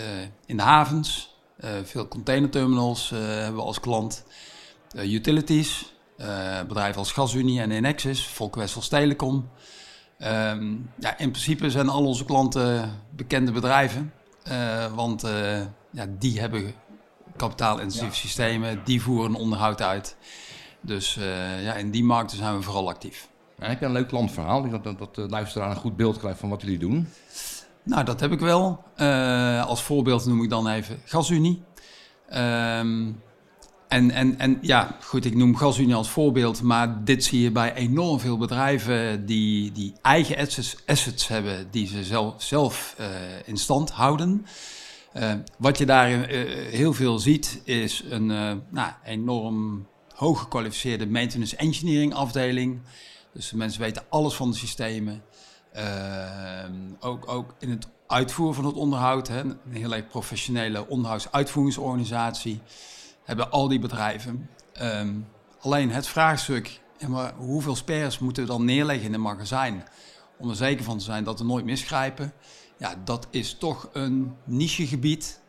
in 0.47 0.57
de 0.57 0.63
havens. 0.63 1.37
veel 1.85 2.09
containerterminals 2.09 3.11
hebben 3.11 3.55
we 3.55 3.63
als 3.63 3.81
klant. 3.81 4.25
utilities, 4.97 5.93
bedrijven 6.69 6.99
als 6.99 7.13
GasUnie 7.13 7.61
en 7.61 7.71
Enexis, 7.71 8.27
Volkwessels 8.27 8.89
Telecom. 8.89 9.49
Um, 10.19 10.91
ja, 10.99 11.19
in 11.19 11.31
principe 11.31 11.71
zijn 11.71 11.89
al 11.89 12.07
onze 12.07 12.25
klanten 12.25 13.01
bekende 13.11 13.53
bedrijven, 13.53 14.13
uh, 14.49 14.95
want 14.95 15.25
uh, 15.25 15.61
ja, 15.91 16.07
die 16.19 16.41
hebben 16.41 16.75
kapitaalintensieve 17.37 18.07
ja. 18.07 18.21
systemen, 18.21 18.85
die 18.85 19.03
voeren 19.03 19.35
onderhoud 19.35 19.83
uit. 19.83 20.17
Dus 20.81 21.15
ja, 21.61 21.75
in 21.75 21.91
die 21.91 22.05
markten 22.05 22.37
zijn 22.37 22.57
we 22.57 22.63
vooral 22.63 22.89
actief. 22.89 23.29
En 23.59 23.69
heb 23.69 23.83
een 23.83 23.93
leuk 23.93 24.09
klantverhaal? 24.09 24.65
Ik 24.65 24.71
dat, 24.71 24.85
dat, 24.85 24.99
dat 24.99 25.15
de 25.15 25.29
luisteraar 25.29 25.71
een 25.71 25.77
goed 25.77 25.97
beeld 25.97 26.19
krijgt 26.19 26.39
van 26.39 26.49
wat 26.49 26.63
jullie 26.63 26.79
doen. 26.79 27.09
Nou, 27.83 28.05
dat 28.05 28.21
heb 28.21 28.33
ik 28.33 28.41
wel. 28.41 28.85
als 29.67 29.83
voorbeeld 29.83 30.27
noem 30.27 30.43
ik 30.43 30.51
dan 30.51 30.69
even 30.69 31.01
GasUnie. 31.05 31.63
Um, 32.35 33.23
en, 33.89 34.11
en, 34.11 34.39
en 34.39 34.59
ja, 34.61 34.97
goed, 35.01 35.25
ik 35.25 35.35
noem 35.35 35.57
GasUnie 35.57 35.95
als 35.95 36.09
voorbeeld, 36.09 36.63
maar 36.63 37.05
dit 37.05 37.25
zie 37.25 37.41
je 37.41 37.51
bij 37.51 37.75
enorm 37.75 38.21
veel 38.21 38.39
bedrijven 38.39 39.27
die, 39.27 39.73
die 39.73 39.93
eigen 40.03 40.37
assets, 40.87 41.29
hebben 41.29 41.69
die 41.71 41.87
ze 41.87 42.05
zelf, 42.05 42.43
zelf 42.43 42.97
uh, 43.01 43.07
in 43.45 43.57
stand 43.57 43.91
houden. 43.91 44.47
Uh, 45.17 45.33
wat 45.59 45.79
je 45.79 45.87
daar 45.87 46.09
heel 46.71 46.93
veel 46.93 47.19
ziet 47.19 47.61
is 47.65 48.05
een 48.09 48.27
nou, 48.71 48.93
enorm 49.05 49.87
hoog 50.15 50.41
gekwalificeerde 50.41 51.07
maintenance 51.07 51.57
engineering 51.57 52.15
afdeling. 52.15 52.81
Dus 53.39 53.53
mensen 53.53 53.81
weten 53.81 54.05
alles 54.09 54.35
van 54.35 54.51
de 54.51 54.57
systemen. 54.57 55.23
ook, 57.01 57.29
ook 57.29 57.55
in 57.59 57.71
het 57.71 57.89
uitvoeren 58.07 58.55
van 58.55 58.65
het 58.65 58.75
onderhoud, 58.75 59.29
hè, 59.29 59.41
een 59.41 59.59
heel 59.71 59.95
erg 59.95 60.09
professionele 60.09 60.89
onderhoudsuitvoeringsorganisatie 60.89 62.61
hebben 63.25 63.51
al 63.51 63.69
die 63.69 63.79
bedrijven. 63.79 64.51
Um, 64.83 65.29
alleen 65.61 65.91
het 65.91 66.07
vraagstuk, 66.07 66.81
ja, 66.99 67.35
hoeveel 67.37 67.77
spares 67.77 68.19
moeten 68.19 68.43
we 68.43 68.49
dan 68.49 68.65
neerleggen 68.65 69.07
in 69.07 69.15
een 69.15 69.21
magazijn? 69.21 69.85
Om 70.39 70.49
er 70.49 70.57
zeker 70.57 70.85
van 70.85 70.99
te 70.99 71.05
zijn 71.05 71.25
dat 71.25 71.39
we 71.39 71.45
nooit 71.45 71.65
misgrijpen. 71.65 72.33
Ja, 72.79 72.95
dat 73.05 73.27
is 73.31 73.55
toch 73.55 73.89
een 73.93 74.37
nichegebied 74.45 75.41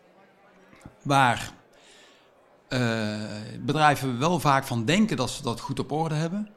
waar 1.04 1.52
uh, 2.70 3.20
bedrijven 3.60 4.20
wel 4.20 4.40
vaak 4.40 4.64
van 4.64 4.86
denken 4.86 5.18
dat 5.18 5.30
ze 5.30 5.42
dat 5.42 5.60
goed 5.60 5.80
op 5.80 5.92
orde 5.92 6.16
hebben. 6.16 6.50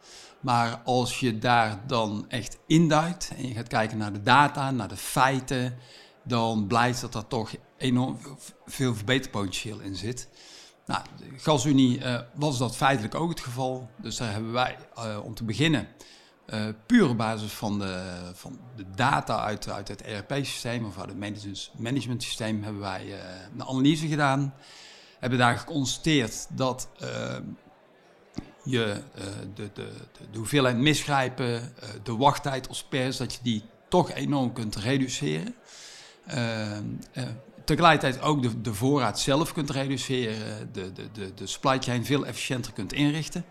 Maar 0.42 0.80
als 0.84 1.20
je 1.20 1.38
daar 1.38 1.80
dan 1.86 2.24
echt 2.28 2.58
induikt 2.66 3.32
en 3.36 3.48
je 3.48 3.54
gaat 3.54 3.68
kijken 3.68 3.98
naar 3.98 4.12
de 4.12 4.22
data, 4.22 4.70
naar 4.70 4.88
de 4.88 4.96
feiten, 4.96 5.78
dan 6.22 6.66
blijkt 6.66 7.00
dat 7.00 7.14
er 7.14 7.26
toch 7.26 7.50
enorm 7.76 8.18
veel 8.66 8.94
verbeterpotentieel 8.94 9.80
in 9.80 9.96
zit. 9.96 10.28
Nou, 10.86 11.02
de 11.16 11.38
GasUnie 11.38 11.98
uh, 11.98 12.20
was 12.34 12.58
dat 12.58 12.76
feitelijk 12.76 13.14
ook 13.14 13.28
het 13.28 13.40
geval. 13.40 13.90
Dus 13.96 14.16
daar 14.16 14.32
hebben 14.32 14.52
wij 14.52 14.76
uh, 14.98 15.18
om 15.24 15.34
te 15.34 15.44
beginnen, 15.44 15.88
uh, 16.46 16.64
puur 16.86 17.08
op 17.08 17.16
basis 17.16 17.52
van 17.52 17.78
de, 17.78 18.20
van 18.34 18.58
de 18.76 18.84
data 18.94 19.40
uit, 19.40 19.68
uit 19.68 19.88
het 19.88 20.02
ERP-systeem 20.02 20.84
of 20.84 20.98
uit 20.98 21.08
het 21.08 21.18
management 21.78 22.22
systeem, 22.22 22.62
hebben 22.62 22.82
wij 22.82 23.14
een 23.54 23.62
analyse 23.62 24.08
gedaan. 24.08 24.54
Hebben 25.18 25.38
daar 25.38 25.58
geconstateerd 25.58 26.46
dat 26.50 26.88
je 28.64 29.02
de, 29.54 29.70
de, 29.72 29.72
de, 29.72 29.88
de, 30.30 30.38
hoeveelheid 30.38 30.76
misgrijpen, 30.76 31.74
de 32.02 32.16
wachttijd 32.16 32.68
als 32.68 32.82
pers, 32.82 33.16
dat 33.16 33.32
je 33.32 33.38
die 33.42 33.62
toch 33.88 34.12
enorm 34.12 34.52
kunt 34.52 34.76
reduceren 34.76 35.54
tegelijkertijd 37.64 38.22
ook 38.22 38.42
de, 38.42 38.60
de 38.60 38.74
voorraad 38.74 39.20
zelf 39.20 39.52
kunt 39.52 39.70
reduceren, 39.70 40.72
de, 40.72 40.92
de, 40.92 41.10
de, 41.12 41.34
de 41.34 41.46
supply 41.46 41.78
chain 41.80 42.04
veel 42.04 42.26
efficiënter 42.26 42.72
kunt 42.72 42.92
inrichten. 42.92 43.44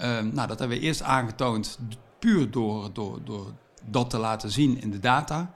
Um, 0.00 0.34
nou, 0.34 0.48
dat 0.48 0.58
hebben 0.58 0.78
we 0.78 0.84
eerst 0.84 1.02
aangetoond 1.02 1.78
puur 2.18 2.50
door, 2.50 2.92
door, 2.92 3.24
door 3.24 3.52
dat 3.84 4.10
te 4.10 4.18
laten 4.18 4.50
zien 4.50 4.80
in 4.80 4.90
de 4.90 4.98
data. 4.98 5.54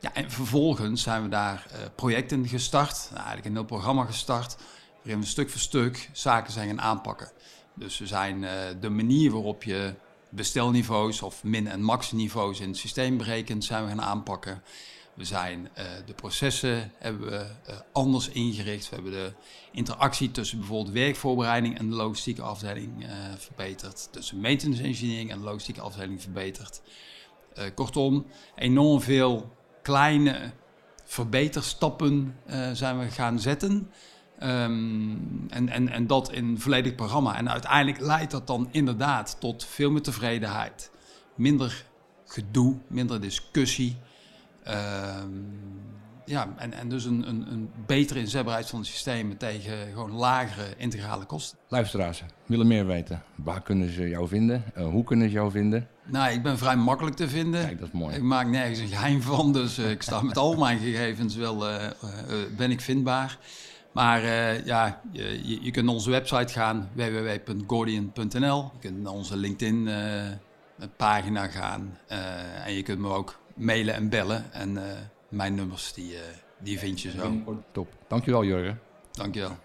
Ja, 0.00 0.14
en 0.14 0.30
vervolgens 0.30 1.02
zijn 1.02 1.22
we 1.22 1.28
daar 1.28 1.66
projecten 1.94 2.48
gestart, 2.48 3.10
eigenlijk 3.14 3.46
een 3.46 3.52
heel 3.52 3.64
programma 3.64 4.04
gestart, 4.04 4.56
waarin 5.02 5.20
we 5.20 5.26
stuk 5.26 5.50
voor 5.50 5.60
stuk 5.60 6.10
zaken 6.12 6.52
zijn 6.52 6.68
gaan 6.68 6.80
aanpakken. 6.80 7.30
Dus 7.78 7.98
we 7.98 8.06
zijn 8.06 8.42
uh, 8.42 8.50
de 8.80 8.88
manier 8.88 9.30
waarop 9.30 9.62
je 9.62 9.94
bestelniveaus 10.28 11.22
of 11.22 11.44
min- 11.44 11.68
en 11.68 11.82
max-niveaus 11.82 12.60
in 12.60 12.68
het 12.68 12.76
systeem 12.76 13.16
berekent, 13.16 13.64
zijn 13.64 13.82
we 13.82 13.88
gaan 13.88 14.02
aanpakken. 14.02 14.62
We 15.14 15.24
zijn 15.24 15.68
uh, 15.78 15.84
de 16.06 16.14
processen 16.14 16.92
hebben 16.98 17.30
we 17.30 17.46
uh, 17.68 17.76
anders 17.92 18.28
ingericht. 18.28 18.88
We 18.88 18.94
hebben 18.94 19.12
de 19.12 19.32
interactie 19.72 20.30
tussen 20.30 20.58
bijvoorbeeld 20.58 20.94
werkvoorbereiding 20.94 21.78
en 21.78 21.88
de 21.88 21.96
logistieke 21.96 22.42
afdeling 22.42 23.06
verbeterd. 23.38 24.08
Tussen 24.10 24.40
maintenance 24.40 24.82
engineering 24.82 25.30
en 25.30 25.38
de 25.38 25.44
logistieke 25.44 25.80
afdeling 25.80 26.22
verbeterd. 26.22 26.80
kortom, 27.74 28.26
enorm 28.54 29.00
veel 29.00 29.56
kleine 29.82 30.52
verbeterstappen 31.04 32.36
zijn 32.72 32.98
we 32.98 33.10
gaan 33.10 33.40
zetten. 33.40 33.90
Ehm, 34.38 35.16
en, 35.48 35.68
en, 35.68 35.88
en 35.88 36.06
dat 36.06 36.32
in 36.32 36.44
een 36.44 36.60
volledig 36.60 36.94
programma. 36.94 37.36
En 37.36 37.50
uiteindelijk 37.50 38.00
leidt 38.00 38.30
dat 38.30 38.46
dan 38.46 38.68
inderdaad 38.70 39.36
tot 39.40 39.64
veel 39.64 39.90
meer 39.90 40.02
tevredenheid. 40.02 40.90
Minder 41.34 41.84
gedoe, 42.24 42.76
minder 42.86 43.20
discussie. 43.20 43.96
Ehm, 44.62 45.30
ja, 46.24 46.48
en, 46.56 46.72
en 46.72 46.88
dus 46.88 47.04
een, 47.04 47.28
een, 47.28 47.52
een 47.52 47.70
betere 47.86 48.20
inzetbaarheid 48.20 48.68
van 48.68 48.78
het 48.78 48.88
systeem 48.88 49.38
tegen 49.38 49.72
gewoon 49.92 50.12
lagere 50.12 50.66
integrale 50.76 51.24
kosten. 51.24 51.58
Luisteraars, 51.68 52.22
willen 52.46 52.66
meer 52.66 52.86
weten. 52.86 53.22
Waar 53.34 53.62
kunnen 53.62 53.92
ze 53.92 54.08
jou 54.08 54.28
vinden? 54.28 54.64
Uh, 54.76 54.88
hoe 54.88 55.04
kunnen 55.04 55.28
ze 55.28 55.34
jou 55.34 55.50
vinden? 55.50 55.88
Nou, 56.04 56.32
ik 56.32 56.42
ben 56.42 56.58
vrij 56.58 56.76
makkelijk 56.76 57.16
te 57.16 57.28
vinden. 57.28 57.64
Kijk, 57.64 57.78
dat 57.78 57.88
is 57.88 57.94
mooi. 57.94 58.14
Ik 58.14 58.22
maak 58.22 58.46
nergens 58.46 58.78
een 58.78 58.88
geheim 58.88 59.22
van, 59.22 59.52
dus 59.52 59.78
uh, 59.78 59.90
ik 59.90 60.02
sta 60.02 60.22
met 60.22 60.36
al 60.36 60.54
mijn 60.56 60.78
gegevens 60.78 61.36
wel, 61.36 61.70
uh, 61.70 61.76
ben 62.56 62.70
ik 62.70 62.80
vindbaar. 62.80 63.38
Maar 63.98 64.22
ja, 64.64 65.00
je, 65.12 65.62
je, 65.64 65.70
kunt 65.70 65.84
naar 65.84 65.94
onze 65.94 66.10
website 66.10 66.52
gaan, 66.52 66.90
www.gordian.nl. 66.94 68.70
Je 68.72 68.78
kunt 68.80 69.02
naar 69.02 69.12
onze 69.12 69.36
LinkedIn 69.36 69.88
pagina 70.96 71.46
gaan 71.46 71.98
en 72.64 72.72
je 72.72 72.82
kunt 72.82 72.98
me 72.98 73.08
ook 73.08 73.38
mailen 73.54 73.94
en 73.94 74.08
bellen. 74.08 74.52
En 74.52 74.78
mijn 75.28 75.54
nummers, 75.54 75.92
die, 75.92 76.12
uh, 76.12 76.18
die 76.58 76.78
vind 76.78 77.00
je 77.00 77.10
zo. 77.10 77.62
Top. 77.72 77.88
Dankjewel, 78.08 78.44
Jurgen. 78.44 78.80
Dankjewel. 79.12 79.56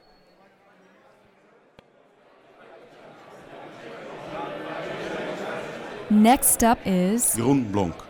Next 6.08 6.62
up 6.62 6.86
is... 6.86 7.34
Jeroen 7.34 7.70
Blonk. 7.70 8.06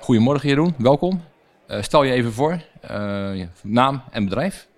Goedemorgen 0.00 0.48
Jeroen, 0.48 0.74
welkom. 0.78 1.22
Uh, 1.68 1.82
stel 1.82 2.02
je 2.02 2.12
even 2.12 2.32
voor, 2.32 2.62
uh, 2.90 3.46
naam 3.62 4.02
en 4.10 4.24
bedrijf. 4.24 4.68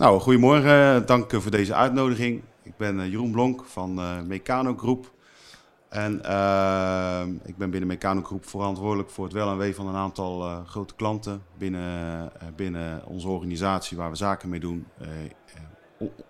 Nou, 0.00 0.20
goedemorgen, 0.20 1.06
dank 1.06 1.30
voor 1.32 1.50
deze 1.50 1.74
uitnodiging. 1.74 2.42
Ik 2.62 2.76
ben 2.76 3.10
Jeroen 3.10 3.30
Blonk 3.30 3.64
van 3.64 3.94
Mecano 4.26 4.74
Groep. 4.76 5.12
En 5.88 6.20
uh, 6.24 7.22
ik 7.44 7.56
ben 7.56 7.70
binnen 7.70 7.88
Mecano 7.88 8.22
Groep 8.22 8.48
verantwoordelijk 8.48 9.10
voor 9.10 9.24
het 9.24 9.32
wel 9.32 9.50
en 9.50 9.58
wee 9.58 9.74
van 9.74 9.88
een 9.88 9.94
aantal 9.94 10.46
uh, 10.46 10.58
grote 10.66 10.94
klanten 10.94 11.42
binnen, 11.58 12.32
uh, 12.42 12.48
binnen 12.56 13.06
onze 13.06 13.28
organisatie 13.28 13.96
waar 13.96 14.10
we 14.10 14.16
zaken 14.16 14.48
mee 14.48 14.60
doen. 14.60 14.86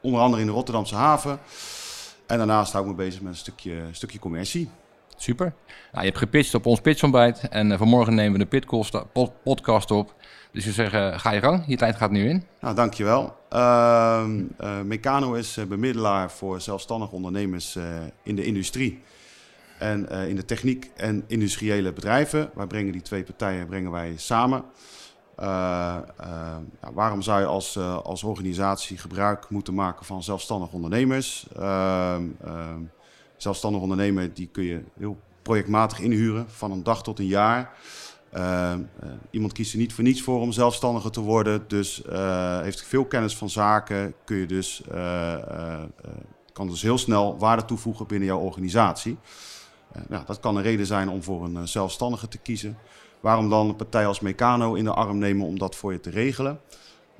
onder 0.00 0.20
andere 0.20 0.42
in 0.42 0.48
de 0.48 0.54
Rotterdamse 0.54 0.94
haven. 0.94 1.38
En 2.26 2.38
daarnaast 2.38 2.72
hou 2.72 2.84
ik 2.84 2.90
me 2.90 2.96
bezig 2.96 3.20
met 3.20 3.32
een 3.32 3.38
stukje, 3.38 3.82
stukje 3.90 4.18
commercie. 4.18 4.70
Super. 5.16 5.54
Nou, 5.66 6.04
je 6.04 6.08
hebt 6.08 6.18
gepitcht 6.18 6.54
op 6.54 6.66
ons 6.66 6.80
pitchontbijt 6.80 7.48
en 7.48 7.78
vanmorgen 7.78 8.14
nemen 8.14 8.32
we 8.32 8.38
de 8.38 8.46
Pitcost 8.46 9.02
podcast 9.42 9.90
op. 9.90 10.14
Dus 10.52 10.64
je 10.64 10.72
zeggen, 10.72 11.20
ga 11.20 11.30
je 11.30 11.40
gang, 11.40 11.64
je 11.66 11.76
tijd 11.76 11.96
gaat 11.96 12.10
nu 12.10 12.28
in. 12.28 12.46
Nou, 12.60 12.74
dankjewel. 12.74 13.39
Uh, 13.52 14.26
Mecano 14.84 15.32
is 15.32 15.58
bemiddelaar 15.68 16.30
voor 16.30 16.60
zelfstandig 16.60 17.10
ondernemers 17.12 17.78
in 18.22 18.36
de 18.36 18.44
industrie 18.44 19.02
en 19.78 20.08
in 20.08 20.36
de 20.36 20.44
techniek 20.44 20.90
en 20.96 21.24
industriële 21.26 21.92
bedrijven. 21.92 22.50
Wij 22.54 22.66
brengen 22.66 22.92
die 22.92 23.02
twee 23.02 23.22
partijen 23.22 23.66
brengen 23.66 23.90
wij 23.90 24.16
samen. 24.16 24.64
Uh, 25.40 25.46
ja, 26.82 26.92
waarom 26.92 27.22
zou 27.22 27.40
je 27.40 27.46
als, 27.46 27.78
als 27.78 28.22
organisatie 28.22 28.98
gebruik 28.98 29.48
moeten 29.48 29.74
maken 29.74 30.06
van 30.06 30.22
zelfstandig 30.22 30.72
ondernemers? 30.72 31.46
Ehm, 31.56 32.24
ehm, 32.44 32.80
zelfstandig 33.36 33.80
ondernemer 33.80 34.34
die 34.34 34.48
kun 34.52 34.64
je 34.64 34.82
heel 34.98 35.18
projectmatig 35.42 36.00
inhuren 36.00 36.46
van 36.48 36.70
een 36.70 36.82
dag 36.82 37.02
tot 37.02 37.18
een 37.18 37.26
jaar. 37.26 37.72
Iemand 39.30 39.52
kiest 39.52 39.72
er 39.72 39.78
niet 39.78 39.92
voor 39.92 40.04
niets 40.04 40.22
voor 40.22 40.40
om 40.40 40.52
zelfstandiger 40.52 41.10
te 41.10 41.20
worden, 41.20 41.64
dus 41.66 42.02
heeft 42.62 42.82
veel 42.82 43.04
kennis 43.04 43.36
van 43.36 43.50
zaken, 43.50 44.14
kun 44.24 44.36
je 44.36 44.46
dus, 44.46 44.82
kan 46.52 46.68
dus 46.68 46.82
heel 46.82 46.98
snel 46.98 47.38
waarde 47.38 47.64
toevoegen 47.64 48.06
binnen 48.06 48.28
jouw 48.28 48.38
organisatie. 48.38 49.18
Nou, 50.08 50.24
dat 50.26 50.40
kan 50.40 50.56
een 50.56 50.62
reden 50.62 50.86
zijn 50.86 51.08
om 51.08 51.22
voor 51.22 51.44
een 51.44 51.56
eh, 51.56 51.62
zelfstandige 51.62 52.28
te 52.28 52.38
kiezen. 52.38 52.78
Waarom 53.20 53.50
dan 53.50 53.68
een 53.68 53.76
partij 53.76 54.06
als 54.06 54.20
Meccano 54.20 54.74
in 54.74 54.84
de 54.84 54.92
arm 54.92 55.18
nemen 55.18 55.46
om 55.46 55.58
dat 55.58 55.76
voor 55.76 55.92
je 55.92 56.00
te 56.00 56.10
regelen? 56.10 56.60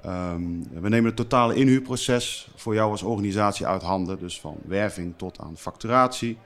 Um, 0.07 0.67
we 0.81 0.89
nemen 0.89 1.05
het 1.05 1.17
totale 1.17 1.55
inhuurproces 1.55 2.49
voor 2.57 2.75
jou 2.75 2.91
als 2.91 3.03
organisatie 3.03 3.67
uit 3.67 3.83
handen. 3.83 4.19
Dus 4.19 4.41
van 4.41 4.57
werving 4.67 5.15
tot 5.17 5.39
aan 5.39 5.57
facturatie. 5.57 6.39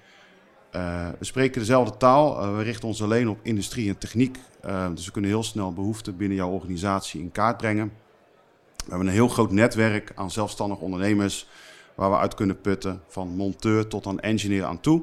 Uh, 0.76 1.08
we 1.18 1.24
spreken 1.24 1.60
dezelfde 1.60 1.96
taal. 1.96 2.42
Uh, 2.42 2.56
we 2.56 2.62
richten 2.62 2.88
ons 2.88 3.02
alleen 3.02 3.28
op 3.28 3.38
industrie 3.42 3.88
en 3.88 3.98
techniek. 3.98 4.38
Uh, 4.64 4.86
dus 4.94 5.06
we 5.06 5.12
kunnen 5.12 5.30
heel 5.30 5.42
snel 5.42 5.72
behoeften 5.72 6.16
binnen 6.16 6.36
jouw 6.36 6.50
organisatie 6.50 7.20
in 7.20 7.32
kaart 7.32 7.56
brengen. 7.56 7.92
We 8.76 8.90
hebben 8.90 9.06
een 9.06 9.12
heel 9.12 9.28
groot 9.28 9.50
netwerk 9.50 10.12
aan 10.14 10.30
zelfstandig 10.30 10.78
ondernemers 10.78 11.48
waar 11.94 12.10
we 12.10 12.16
uit 12.16 12.34
kunnen 12.34 12.60
putten. 12.60 13.02
Van 13.08 13.28
monteur 13.28 13.86
tot 13.86 14.06
aan 14.06 14.20
engineer 14.20 14.64
aan 14.64 14.80
toe. 14.80 15.02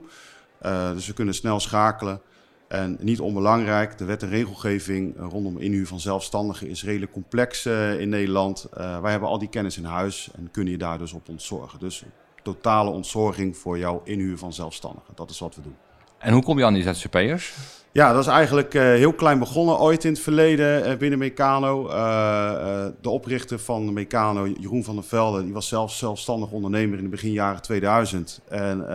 Dus 0.94 1.08
we 1.08 1.14
kunnen 1.14 1.34
snel 1.34 1.60
schakelen. 1.60 2.22
En 2.68 2.98
niet 3.00 3.20
onbelangrijk, 3.20 3.98
de 3.98 4.06
wet 4.06 4.24
en 4.24 4.30
regelgeving 4.30 5.16
rondom 5.18 5.58
inhuur 5.58 5.88
van 5.88 6.00
zelfstandigen 6.00 6.68
is 6.68 6.84
redelijk 6.84 7.12
complex 7.12 7.66
in 7.98 8.10
Nederland. 8.10 8.68
wij 8.74 9.12
hebben 9.12 9.30
al 9.30 9.40
die 9.40 9.50
kennis 9.50 9.78
in 9.78 9.84
huis 9.84 10.30
en 10.36 10.52
kunnen 10.52 10.72
je 10.72 10.80
daar 10.80 10.98
dus 10.98 11.14
op 11.14 11.30
ontzorgen. 11.30 11.80
Dus 11.80 12.04
totale 12.42 12.90
ontzorging 12.90 13.58
voor 13.58 13.78
jouw 13.78 14.02
inhuur 14.04 14.38
van 14.38 14.54
zelfstandigen. 14.54 15.14
Dat 15.16 15.30
is 15.30 15.40
wat 15.40 15.56
we 15.56 15.62
doen. 15.62 15.76
En 16.18 16.34
hoe 16.34 16.44
kom 16.44 16.58
je 16.58 16.66
aan 16.66 16.74
die 16.74 16.94
ZZP'ers? 16.94 17.54
Ja, 17.94 18.14
dat 18.14 18.22
is 18.22 18.28
eigenlijk 18.28 18.74
uh, 18.74 18.82
heel 18.82 19.14
klein 19.14 19.40
begonnen 19.40 19.80
ooit 19.80 20.04
in 20.04 20.12
het 20.12 20.22
verleden 20.22 20.90
uh, 20.90 20.98
binnen 20.98 21.20
Meccano. 21.20 21.90
Uh, 21.90 22.86
de 23.02 23.10
oprichter 23.10 23.60
van 23.60 23.94
Meccano, 23.94 24.48
Jeroen 24.48 24.84
van 24.84 24.96
der 24.96 25.04
Velde, 25.04 25.44
die 25.44 25.54
was 25.54 25.68
zelf 25.68 25.92
zelfstandig 25.92 26.52
ondernemer 26.52 26.98
in 26.98 27.04
de 27.04 27.10
begin 27.10 27.32
jaren 27.32 27.62
2000. 27.62 28.42
En 28.50 28.86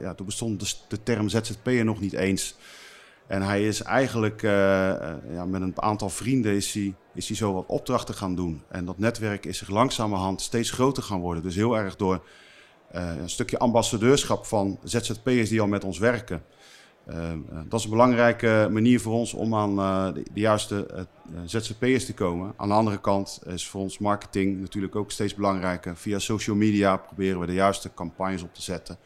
ja, 0.00 0.14
toen 0.14 0.26
bestond 0.26 0.60
de, 0.60 0.74
de 0.88 1.02
term 1.02 1.28
ZZP'er 1.28 1.84
nog 1.84 2.00
niet 2.00 2.12
eens. 2.12 2.56
En 3.26 3.42
hij 3.42 3.66
is 3.66 3.82
eigenlijk 3.82 4.42
ja, 5.32 5.44
met 5.46 5.62
een 5.62 5.82
aantal 5.82 6.08
vrienden 6.08 6.52
is 6.52 6.72
hij, 6.72 6.94
is 7.14 7.28
hij 7.28 7.36
zo 7.36 7.52
wat 7.52 7.64
opdrachten 7.66 8.14
gaan 8.14 8.34
doen. 8.34 8.62
En 8.68 8.84
dat 8.84 8.98
netwerk 8.98 9.46
is 9.46 9.58
zich 9.58 9.68
langzamerhand 9.68 10.40
steeds 10.40 10.70
groter 10.70 11.02
gaan 11.02 11.20
worden. 11.20 11.42
Dus 11.42 11.54
heel 11.54 11.78
erg 11.78 11.96
door 11.96 12.22
een 12.90 13.30
stukje 13.30 13.58
ambassadeurschap 13.58 14.46
van 14.46 14.78
ZZP'ers 14.82 15.48
die 15.48 15.60
al 15.60 15.66
met 15.66 15.84
ons 15.84 15.98
werken. 15.98 16.42
Ehm, 17.06 17.38
eh, 17.50 17.58
dat 17.68 17.78
is 17.78 17.84
een 17.84 17.90
belangrijke 17.90 18.68
manier 18.70 19.00
voor 19.00 19.12
ons 19.12 19.34
om 19.34 19.54
aan 19.54 19.76
de, 20.14 20.22
de, 20.32 20.40
juiste 20.40 21.06
ZZP'ers 21.44 22.06
te 22.06 22.14
komen. 22.14 22.52
Aan 22.56 22.68
de 22.68 22.74
andere 22.74 23.00
kant 23.00 23.40
is 23.46 23.68
voor 23.68 23.80
ons 23.80 23.98
marketing 23.98 24.60
natuurlijk 24.60 24.96
ook 24.96 25.10
steeds 25.10 25.34
belangrijker. 25.34 25.96
Via 25.96 26.18
social 26.18 26.56
media 26.56 26.96
proberen 26.96 27.40
we 27.40 27.46
de 27.46 27.52
juiste 27.52 27.94
campagnes 27.94 28.42
op 28.42 28.54
te 28.54 28.62
zetten. 28.62 28.98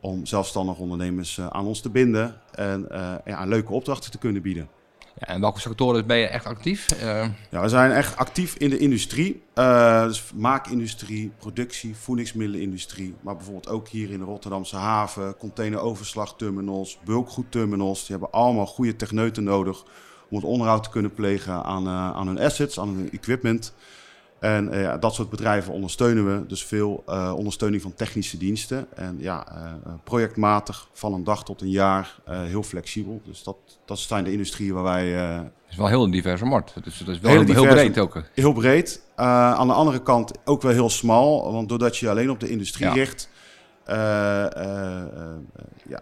Om 0.00 0.26
zelfstandige 0.26 0.80
ondernemers 0.80 1.40
aan 1.40 1.66
ons 1.66 1.80
te 1.80 1.90
binden 1.90 2.40
en 2.50 2.86
ja, 3.24 3.44
leuke 3.44 3.72
opdrachten 3.72 4.10
te 4.10 4.18
kunnen 4.18 4.42
bieden. 4.42 4.68
En 5.20 5.40
welke 5.40 5.60
sectoren 5.60 6.06
ben 6.06 6.16
je 6.16 6.26
echt 6.26 6.44
actief? 6.44 7.02
Uh... 7.02 7.26
Ja, 7.50 7.60
we 7.60 7.68
zijn 7.68 7.90
echt 7.90 8.16
actief 8.16 8.54
in 8.54 8.70
de 8.70 8.78
industrie. 8.78 9.42
Uh, 9.54 10.04
dus 10.04 10.32
maakindustrie, 10.34 11.32
productie, 11.38 11.96
voedingsmiddelenindustrie. 11.96 13.14
Maar 13.20 13.36
bijvoorbeeld 13.36 13.68
ook 13.68 13.88
hier 13.88 14.10
in 14.10 14.18
de 14.18 14.24
Rotterdamse 14.24 14.76
haven, 14.76 15.36
containeroverslagterminals, 15.36 16.98
bulkgoedterminals. 17.04 17.98
Die 18.00 18.16
hebben 18.16 18.30
allemaal 18.30 18.66
goede 18.66 18.96
techneuten 18.96 19.44
nodig 19.44 19.82
om 20.28 20.36
het 20.36 20.46
onderhoud 20.46 20.82
te 20.82 20.90
kunnen 20.90 21.14
plegen 21.14 21.64
aan, 21.64 21.86
uh, 21.86 22.10
aan 22.10 22.26
hun 22.26 22.40
assets, 22.40 22.80
aan 22.80 22.88
hun 22.88 23.10
equipment. 23.12 23.72
En 24.40 24.74
uh, 24.74 24.82
ja, 24.82 24.98
dat 24.98 25.14
soort 25.14 25.30
bedrijven 25.30 25.72
ondersteunen 25.72 26.26
we. 26.26 26.46
Dus 26.46 26.64
veel 26.64 27.02
uh, 27.08 27.32
ondersteuning 27.36 27.82
van 27.82 27.94
technische 27.94 28.38
diensten. 28.38 28.86
En 28.94 29.16
ja, 29.18 29.46
uh, 29.52 29.92
projectmatig 30.04 30.88
van 30.92 31.12
een 31.12 31.24
dag 31.24 31.44
tot 31.44 31.60
een 31.60 31.70
jaar, 31.70 32.20
heel 32.24 32.62
flexibel. 32.62 33.20
Dus 33.24 33.42
dat, 33.42 33.56
dat 33.84 33.98
zijn 33.98 34.24
de 34.24 34.32
industrieën 34.32 34.74
waar 34.74 34.82
wij... 34.82 35.06
Het 35.06 35.52
is 35.70 35.76
wel 35.76 35.86
heel 35.86 36.04
een 36.04 36.10
diverse 36.10 36.44
markt. 36.44 36.84
Dus 36.84 36.98
dat 36.98 37.08
is 37.08 37.20
wel 37.20 37.30
heel, 37.30 37.40
diverse, 37.44 37.66
heel 37.66 37.74
breed 37.74 37.98
ook. 37.98 38.22
Heel 38.34 38.52
breed. 38.52 39.02
aan 39.14 39.66
de 39.66 39.72
andere 39.72 40.02
kant 40.02 40.32
ook 40.44 40.62
wel 40.62 40.72
heel 40.72 40.90
smal. 40.90 41.52
Want 41.52 41.68
doordat 41.68 41.96
je 41.96 42.10
alleen 42.10 42.30
op 42.30 42.40
de 42.40 42.48
industrie 42.48 42.86
ja. 42.86 42.92
richt... 42.92 43.28
ja, 45.88 46.00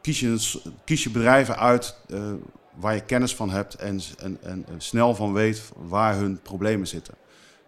kies, 0.00 0.20
je, 0.20 0.60
kies 0.84 1.02
je 1.02 1.10
bedrijven 1.10 1.56
uit 1.58 1.96
waar 2.74 2.94
je 2.94 3.04
kennis 3.04 3.34
van 3.34 3.50
hebt 3.50 3.74
en, 3.74 4.00
en, 4.18 4.38
en, 4.42 4.64
snel 4.78 5.14
van 5.14 5.32
weet 5.32 5.62
waar 5.76 6.14
hun 6.14 6.40
problemen 6.42 6.86
zitten. 6.86 7.14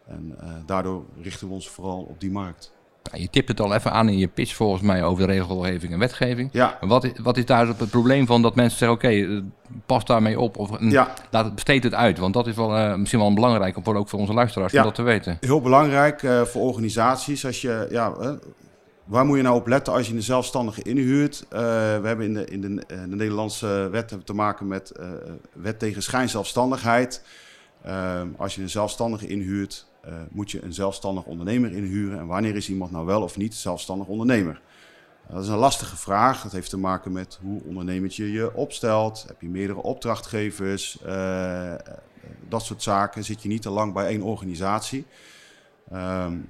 En 0.06 0.34
uh, 0.40 0.48
daardoor 0.66 1.04
richten 1.22 1.48
we 1.48 1.54
ons 1.54 1.68
vooral 1.68 2.02
op 2.02 2.20
die 2.20 2.30
markt. 2.30 2.72
Ja, 3.12 3.18
je 3.18 3.30
tipt 3.30 3.48
het 3.48 3.60
al 3.60 3.74
even 3.74 3.92
aan 3.92 4.08
in 4.08 4.18
je 4.18 4.28
pitch 4.28 4.54
volgens 4.54 4.82
mij 4.82 5.04
over 5.04 5.26
de 5.26 5.32
regelgeving 5.32 5.92
en 5.92 5.98
wetgeving. 5.98 6.48
Ja. 6.52 6.78
Wat, 6.80 7.04
is, 7.04 7.12
wat 7.22 7.36
is 7.36 7.46
daar 7.46 7.66
het 7.66 7.90
probleem 7.90 8.26
van 8.26 8.42
dat 8.42 8.54
mensen 8.54 8.78
zeggen, 8.78 8.96
oké, 8.96 9.06
okay, 9.06 9.44
pas 9.86 10.04
daarmee 10.04 10.40
op 10.40 10.56
of 10.56 10.70
ja. 10.80 11.14
laat 11.30 11.44
het, 11.44 11.54
besteed 11.54 11.82
het 11.82 11.94
uit? 11.94 12.18
Want 12.18 12.34
dat 12.34 12.46
is 12.46 12.56
wel 12.56 12.78
uh, 12.78 12.94
misschien 12.94 13.20
wel 13.20 13.34
belangrijk, 13.34 13.76
voor, 13.82 13.96
ook 13.96 14.08
voor 14.08 14.18
onze 14.18 14.32
luisteraars, 14.32 14.72
ja. 14.72 14.78
om 14.78 14.84
dat 14.84 14.94
te 14.94 15.02
weten. 15.02 15.36
Heel 15.40 15.60
belangrijk 15.60 16.22
uh, 16.22 16.42
voor 16.42 16.62
organisaties. 16.62 17.46
Als 17.46 17.60
je, 17.60 17.86
ja, 17.90 18.36
waar 19.04 19.24
moet 19.24 19.36
je 19.36 19.42
nou 19.42 19.56
op 19.56 19.66
letten 19.66 19.92
als 19.92 20.08
je 20.08 20.14
een 20.14 20.22
zelfstandige 20.22 20.82
inhuurt? 20.82 21.46
we 21.48 22.00
hebben 22.02 22.26
in 22.26 22.34
de, 22.34 22.44
in 22.44 22.60
de, 22.60 22.84
de 22.86 23.16
Nederlandse 23.16 23.88
wet 23.90 24.16
te 24.24 24.34
maken 24.34 24.66
met 24.66 24.92
wet 25.52 25.78
tegen 25.78 26.02
schijnzelfstandigheid. 26.02 27.22
Ehm, 27.84 28.28
als 28.36 28.54
je 28.54 28.62
een 28.62 28.70
zelfstandige 28.70 29.26
inhuurt, 29.26 29.86
uh, 30.08 30.14
moet 30.30 30.50
je 30.50 30.62
een 30.62 30.72
zelfstandig 30.74 31.24
ondernemer 31.24 31.72
inhuren. 31.72 32.18
En 32.18 32.26
wanneer 32.26 32.56
is 32.56 32.68
iemand 32.68 32.90
nou 32.90 33.06
wel 33.06 33.22
of 33.22 33.36
niet 33.36 33.54
zelfstandig 33.54 34.06
ondernemer? 34.06 34.60
Dat 35.28 35.42
is 35.42 35.48
een 35.48 35.56
lastige 35.56 35.96
vraag. 35.96 36.42
Dat 36.42 36.52
heeft 36.52 36.70
te 36.70 36.78
maken 36.78 37.12
met 37.12 37.38
hoe 37.42 37.62
ondernemend 37.64 38.14
je 38.16 38.32
je 38.32 38.54
opstelt. 38.54 39.24
Heb 39.26 39.40
je 39.40 39.48
meerdere 39.48 39.82
opdrachtgevers? 39.82 40.98
Uh, 41.06 41.74
dat 42.48 42.62
soort 42.62 42.82
zaken. 42.82 43.24
Zit 43.24 43.42
je 43.42 43.48
niet 43.48 43.62
te 43.62 43.70
lang 43.70 43.92
bij 43.92 44.06
één 44.06 44.22
organisatie? 44.22 45.06
Um, 45.92 46.46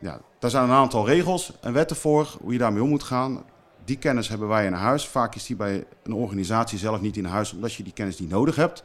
ja, 0.00 0.20
daar 0.38 0.50
zijn 0.50 0.64
een 0.64 0.70
aantal 0.70 1.06
regels 1.06 1.52
en 1.60 1.72
wetten 1.72 1.96
voor 1.96 2.36
hoe 2.40 2.52
je 2.52 2.58
daarmee 2.58 2.82
om 2.82 2.88
moet 2.88 3.02
gaan. 3.02 3.42
Die 3.84 3.96
kennis 3.96 4.28
hebben 4.28 4.48
wij 4.48 4.66
in 4.66 4.72
huis. 4.72 5.08
Vaak 5.08 5.34
is 5.34 5.46
die 5.46 5.56
bij 5.56 5.84
een 6.02 6.12
organisatie 6.12 6.78
zelf 6.78 7.00
niet 7.00 7.16
in 7.16 7.24
huis, 7.24 7.52
omdat 7.52 7.74
je 7.74 7.82
die 7.82 7.92
kennis 7.92 8.18
niet 8.18 8.30
nodig 8.30 8.56
hebt. 8.56 8.82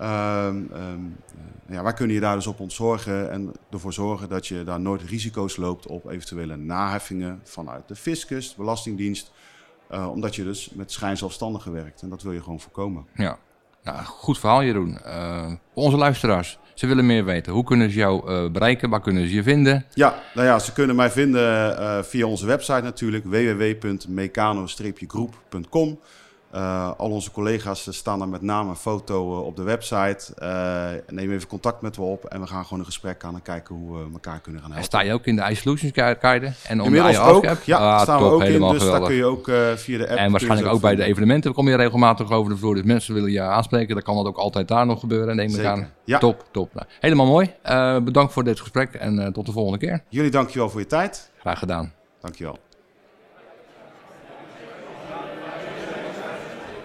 Um, 0.00 0.70
um, 0.74 1.16
ja, 1.68 1.82
wij 1.82 1.92
kunnen 1.92 2.14
je 2.14 2.20
daar 2.20 2.34
dus 2.34 2.46
op 2.46 2.60
ontzorgen 2.60 3.30
en 3.30 3.52
ervoor 3.70 3.92
zorgen 3.92 4.28
dat 4.28 4.46
je 4.46 4.64
daar 4.64 4.80
nooit 4.80 5.02
risico's 5.02 5.56
loopt 5.56 5.86
op 5.86 6.10
eventuele 6.10 6.56
naheffingen 6.56 7.40
vanuit 7.44 7.88
de 7.88 7.96
fiscus, 7.96 8.48
de 8.48 8.54
Belastingdienst. 8.56 9.32
Uh, 9.90 10.10
omdat 10.10 10.36
je 10.36 10.44
dus 10.44 10.70
met 10.74 10.92
schijnzelfstandigen 10.92 11.72
werkt 11.72 12.02
en 12.02 12.08
dat 12.08 12.22
wil 12.22 12.32
je 12.32 12.42
gewoon 12.42 12.60
voorkomen. 12.60 13.06
Ja, 13.14 13.38
nou, 13.82 14.04
goed 14.04 14.38
verhaal 14.38 14.62
Jeroen. 14.62 14.98
Uh, 15.06 15.52
onze 15.74 15.96
luisteraars, 15.96 16.58
ze 16.74 16.86
willen 16.86 17.06
meer 17.06 17.24
weten. 17.24 17.52
Hoe 17.52 17.64
kunnen 17.64 17.90
ze 17.90 17.96
jou 17.96 18.30
uh, 18.30 18.50
bereiken? 18.50 18.90
Waar 18.90 19.00
kunnen 19.00 19.28
ze 19.28 19.34
je 19.34 19.42
vinden? 19.42 19.86
Ja, 19.94 20.22
nou 20.34 20.46
ja, 20.46 20.58
ze 20.58 20.72
kunnen 20.72 20.96
mij 20.96 21.10
vinden 21.10 22.04
via 22.04 22.26
onze 22.26 22.46
website 22.46 22.82
natuurlijk, 22.82 23.24
www.mecano-groep.com. 23.24 25.98
Uh, 26.54 26.90
al 26.96 27.10
onze 27.10 27.30
collega's 27.30 27.88
staan 27.90 28.20
er 28.20 28.28
met 28.28 28.42
name 28.42 28.70
een 28.70 28.76
foto 28.76 29.40
op 29.40 29.56
de 29.56 29.62
website. 29.62 30.34
Uh, 30.42 31.14
neem 31.14 31.32
even 31.32 31.48
contact 31.48 31.80
met 31.80 31.98
me 31.98 32.04
op 32.04 32.24
en 32.24 32.40
we 32.40 32.46
gaan 32.46 32.62
gewoon 32.62 32.78
een 32.78 32.84
gesprek 32.84 33.24
aan 33.24 33.34
en 33.34 33.42
kijken 33.42 33.74
hoe 33.74 33.96
we 33.96 34.12
elkaar 34.12 34.40
kunnen 34.40 34.62
gaan 34.62 34.70
helpen. 34.70 34.76
En 34.76 34.84
sta 34.84 35.00
je 35.00 35.12
ook 35.12 35.26
in 35.26 35.36
de 35.36 35.50
iSolutions 35.50 35.92
kaarten? 35.92 36.54
En 36.68 36.80
Inmiddels 36.80 37.18
ook, 37.18 37.44
ja, 37.64 37.78
ah, 37.78 38.00
staan 38.00 38.18
top, 38.18 38.28
we 38.28 38.34
ook 38.34 38.42
in. 38.42 38.46
Dus 38.46 38.58
geweldig. 38.58 38.90
daar 38.90 39.00
kun 39.00 39.14
je 39.14 39.24
ook 39.24 39.48
uh, 39.48 39.72
via 39.72 39.98
de 39.98 40.08
app... 40.08 40.18
En 40.18 40.30
waarschijnlijk 40.30 40.68
ook, 40.68 40.80
bij 40.80 40.94
de 40.94 41.04
evenementen 41.04 41.52
kom 41.52 41.68
je 41.68 41.76
regelmatig 41.76 42.30
over 42.30 42.52
de 42.52 42.58
vloer. 42.58 42.74
Dus 42.74 42.84
mensen 42.84 43.14
willen 43.14 43.32
je 43.32 43.40
aanspreken, 43.40 43.94
dan 43.94 44.04
kan 44.04 44.16
dat 44.16 44.26
ook 44.26 44.36
altijd 44.36 44.68
daar 44.68 44.86
nog 44.86 45.00
gebeuren. 45.00 45.36
Neem 45.36 45.54
ik 45.54 45.64
aan. 45.64 45.90
Ja. 46.04 46.18
Top, 46.18 46.44
top. 46.50 46.74
Nou, 46.74 46.86
helemaal 47.00 47.26
mooi. 47.26 47.54
bedankt 48.04 48.32
voor 48.32 48.44
dit 48.44 48.60
gesprek 48.60 48.94
en 48.94 49.32
tot 49.32 49.46
de 49.46 49.52
volgende 49.52 49.78
keer. 49.78 50.02
Jullie 50.08 50.30
dankjewel 50.30 50.70
voor 50.70 50.80
je 50.80 50.86
tijd. 50.86 51.30
Graag 51.38 51.58
gedaan. 51.58 51.92
Dankjewel. 52.20 52.58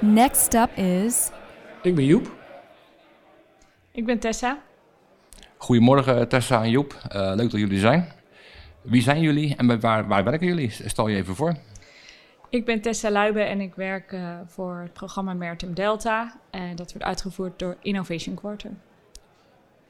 Next 0.01 0.53
up 0.53 0.77
is. 0.77 1.29
Ik 1.81 1.95
ben 1.95 2.05
Joep. 2.05 2.35
Ik 3.91 4.05
ben 4.05 4.19
Tessa. 4.19 4.61
Goedemorgen 5.57 6.27
Tessa 6.27 6.63
en 6.63 6.69
Joep. 6.69 6.93
Uh, 6.93 7.31
leuk 7.35 7.51
dat 7.51 7.59
jullie 7.59 7.79
zijn. 7.79 8.11
Wie 8.81 9.01
zijn 9.01 9.21
jullie 9.21 9.55
en 9.55 9.79
waar, 9.79 10.07
waar 10.07 10.23
werken 10.23 10.47
jullie? 10.47 10.69
Stel 10.69 11.07
je 11.07 11.17
even 11.17 11.35
voor. 11.35 11.55
Ik 12.49 12.65
ben 12.65 12.81
Tessa 12.81 13.11
Luiben 13.11 13.47
en 13.47 13.61
ik 13.61 13.75
werk 13.75 14.11
uh, 14.11 14.39
voor 14.45 14.79
het 14.79 14.93
programma 14.93 15.33
Mertem 15.33 15.73
Delta. 15.73 16.39
En 16.49 16.75
dat 16.75 16.91
wordt 16.91 17.07
uitgevoerd 17.07 17.59
door 17.59 17.77
Innovation 17.81 18.35
Quarter. 18.35 18.71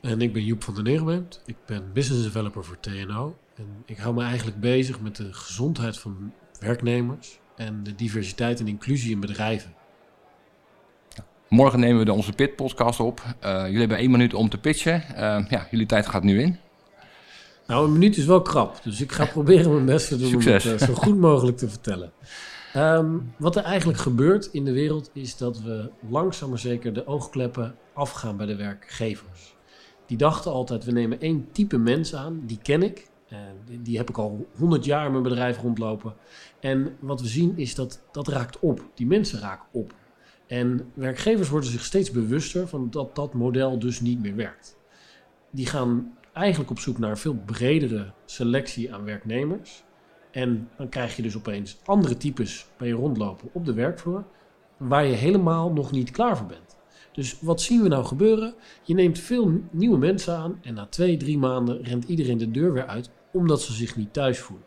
En 0.01 0.21
ik 0.21 0.33
ben 0.33 0.43
Joep 0.43 0.63
van 0.63 0.73
der 0.73 0.83
Negerbent. 0.83 1.41
Ik 1.45 1.57
ben 1.65 1.93
business 1.93 2.23
developer 2.23 2.63
voor 2.63 2.79
TNO. 2.79 3.37
En 3.55 3.83
ik 3.85 3.97
hou 3.97 4.13
me 4.13 4.23
eigenlijk 4.23 4.59
bezig 4.59 5.01
met 5.01 5.15
de 5.15 5.33
gezondheid 5.33 5.97
van 5.97 6.33
werknemers 6.59 7.39
en 7.55 7.83
de 7.83 7.95
diversiteit 7.95 8.59
en 8.59 8.67
inclusie 8.67 9.11
in 9.11 9.19
bedrijven. 9.19 9.79
Morgen 11.51 11.79
nemen 11.79 11.99
we 11.99 12.05
de 12.05 12.13
onze 12.13 12.33
Pit-podcast 12.33 12.99
op. 12.99 13.21
Uh, 13.43 13.61
jullie 13.63 13.79
hebben 13.79 13.97
één 13.97 14.11
minuut 14.11 14.33
om 14.33 14.49
te 14.49 14.57
pitchen. 14.57 15.03
Uh, 15.11 15.17
ja, 15.49 15.67
jullie 15.71 15.85
tijd 15.85 16.07
gaat 16.07 16.23
nu 16.23 16.41
in. 16.41 16.57
Nou, 17.67 17.85
een 17.85 17.91
minuut 17.91 18.17
is 18.17 18.25
wel 18.25 18.41
krap. 18.41 18.83
Dus 18.83 19.01
ik 19.01 19.11
ga 19.11 19.25
proberen 19.37 19.73
mijn 19.73 19.85
best 19.85 20.07
te 20.07 20.17
doen 20.17 20.29
Succes. 20.29 20.65
om 20.65 20.71
het 20.71 20.81
uh, 20.81 20.87
zo 20.87 20.93
goed 20.93 21.17
mogelijk 21.17 21.57
te 21.57 21.69
vertellen. 21.69 22.11
Um, 22.75 23.33
wat 23.37 23.55
er 23.55 23.63
eigenlijk 23.63 23.99
gebeurt 23.99 24.49
in 24.51 24.65
de 24.65 24.71
wereld 24.71 25.09
is 25.13 25.37
dat 25.37 25.61
we 25.61 25.91
langzaam 26.09 26.49
maar 26.49 26.59
zeker 26.59 26.93
de 26.93 27.07
oogkleppen 27.07 27.75
afgaan 27.93 28.37
bij 28.37 28.45
de 28.45 28.55
werkgevers. 28.55 29.55
Die 30.05 30.17
dachten 30.17 30.51
altijd, 30.51 30.85
we 30.85 30.91
nemen 30.91 31.19
één 31.19 31.47
type 31.51 31.77
mens 31.77 32.15
aan, 32.15 32.41
die 32.45 32.59
ken 32.61 32.83
ik. 32.83 33.09
Die, 33.65 33.81
die 33.81 33.97
heb 33.97 34.09
ik 34.09 34.17
al 34.17 34.47
honderd 34.57 34.85
jaar 34.85 35.05
in 35.05 35.11
mijn 35.11 35.23
bedrijf 35.23 35.61
rondlopen. 35.61 36.13
En 36.59 36.95
wat 36.99 37.21
we 37.21 37.27
zien 37.27 37.57
is 37.57 37.75
dat 37.75 38.01
dat 38.11 38.27
raakt 38.27 38.59
op. 38.59 38.85
Die 38.95 39.07
mensen 39.07 39.39
raken 39.39 39.67
op. 39.71 39.93
En 40.51 40.91
werkgevers 40.93 41.49
worden 41.49 41.69
zich 41.69 41.83
steeds 41.83 42.11
bewuster 42.11 42.67
van 42.67 42.89
dat 42.89 43.15
dat 43.15 43.33
model 43.33 43.79
dus 43.79 44.01
niet 44.01 44.21
meer 44.21 44.35
werkt. 44.35 44.77
Die 45.51 45.65
gaan 45.65 46.17
eigenlijk 46.33 46.71
op 46.71 46.79
zoek 46.79 46.97
naar 46.97 47.09
een 47.09 47.17
veel 47.17 47.37
bredere 47.45 48.11
selectie 48.25 48.93
aan 48.93 49.03
werknemers. 49.03 49.83
En 50.31 50.69
dan 50.77 50.89
krijg 50.89 51.15
je 51.15 51.21
dus 51.21 51.37
opeens 51.37 51.77
andere 51.85 52.17
types 52.17 52.65
bij 52.77 52.87
je 52.87 52.93
rondlopen 52.93 53.49
op 53.51 53.65
de 53.65 53.73
werkvloer, 53.73 54.23
waar 54.77 55.05
je 55.05 55.13
helemaal 55.13 55.71
nog 55.71 55.91
niet 55.91 56.11
klaar 56.11 56.37
voor 56.37 56.47
bent. 56.47 56.77
Dus 57.11 57.41
wat 57.41 57.61
zien 57.61 57.81
we 57.81 57.87
nou 57.87 58.05
gebeuren? 58.05 58.53
Je 58.83 58.93
neemt 58.93 59.19
veel 59.19 59.61
nieuwe 59.69 59.97
mensen 59.97 60.37
aan 60.37 60.59
en 60.61 60.73
na 60.73 60.85
twee, 60.85 61.17
drie 61.17 61.37
maanden 61.37 61.83
rent 61.83 62.03
iedereen 62.03 62.37
de 62.37 62.51
deur 62.51 62.73
weer 62.73 62.87
uit, 62.87 63.09
omdat 63.31 63.61
ze 63.61 63.73
zich 63.73 63.95
niet 63.95 64.13
thuis 64.13 64.39
voelen. 64.39 64.65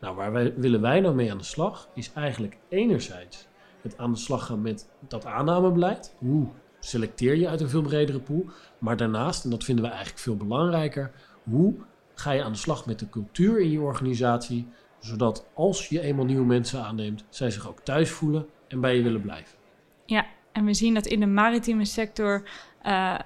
Nou, 0.00 0.16
waar 0.16 0.32
wij, 0.32 0.54
willen 0.56 0.80
wij 0.80 1.00
nou 1.00 1.14
mee 1.14 1.30
aan 1.30 1.38
de 1.38 1.44
slag, 1.44 1.88
is 1.94 2.12
eigenlijk 2.14 2.56
enerzijds 2.68 3.47
het 3.82 3.98
aan 3.98 4.12
de 4.12 4.18
slag 4.18 4.46
gaan 4.46 4.62
met 4.62 4.88
dat 5.08 5.26
aannamebeleid. 5.26 6.14
Hoe 6.18 6.46
selecteer 6.78 7.36
je 7.36 7.48
uit 7.48 7.60
een 7.60 7.68
veel 7.68 7.82
bredere 7.82 8.20
pool? 8.20 8.44
Maar 8.78 8.96
daarnaast, 8.96 9.44
en 9.44 9.50
dat 9.50 9.64
vinden 9.64 9.84
we 9.84 9.90
eigenlijk 9.90 10.20
veel 10.20 10.36
belangrijker, 10.36 11.10
hoe 11.42 11.74
ga 12.14 12.30
je 12.30 12.42
aan 12.42 12.52
de 12.52 12.58
slag 12.58 12.86
met 12.86 12.98
de 12.98 13.08
cultuur 13.08 13.60
in 13.60 13.70
je 13.70 13.80
organisatie, 13.80 14.68
zodat 14.98 15.46
als 15.54 15.88
je 15.88 16.00
eenmaal 16.00 16.24
nieuwe 16.24 16.46
mensen 16.46 16.84
aanneemt, 16.84 17.24
zij 17.28 17.50
zich 17.50 17.68
ook 17.68 17.80
thuis 17.80 18.10
voelen 18.10 18.46
en 18.68 18.80
bij 18.80 18.96
je 18.96 19.02
willen 19.02 19.22
blijven. 19.22 19.58
Ja, 20.06 20.26
en 20.52 20.64
we 20.64 20.74
zien 20.74 20.94
dat 20.94 21.06
in 21.06 21.20
de 21.20 21.26
maritieme 21.26 21.84
sector 21.84 22.48
uh, 22.86 23.18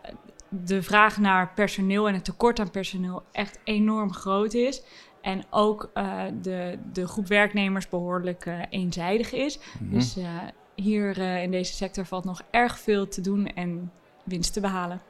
de 0.49 0.83
vraag 0.83 1.19
naar 1.19 1.53
personeel 1.55 2.09
en 2.09 2.15
het 2.15 2.25
tekort 2.25 2.59
aan 2.59 2.71
personeel 2.71 3.23
echt 3.33 3.59
enorm 3.65 4.13
groot 4.13 4.55
is. 4.55 4.83
En 5.23 5.43
ook 5.51 5.91
uh, 5.95 6.23
de, 6.43 6.79
de 6.93 7.09
groep 7.09 7.27
werknemers 7.27 7.89
behoorlijk 7.89 8.47
uh, 8.47 8.55
eenzijdig 8.71 9.33
is. 9.33 9.59
Mm 9.59 9.89
-hmm. 9.89 9.99
Dus 9.99 10.17
uh, 10.19 10.25
hier 10.75 11.19
in 11.19 11.51
deze 11.51 11.73
sector 11.73 12.07
valt 12.07 12.25
nog 12.25 12.43
erg 12.51 12.79
veel 12.79 13.09
te 13.09 13.21
doen 13.21 13.47
en 13.47 13.91
winst 14.25 14.53
te 14.53 14.61
behalen. 14.61 15.01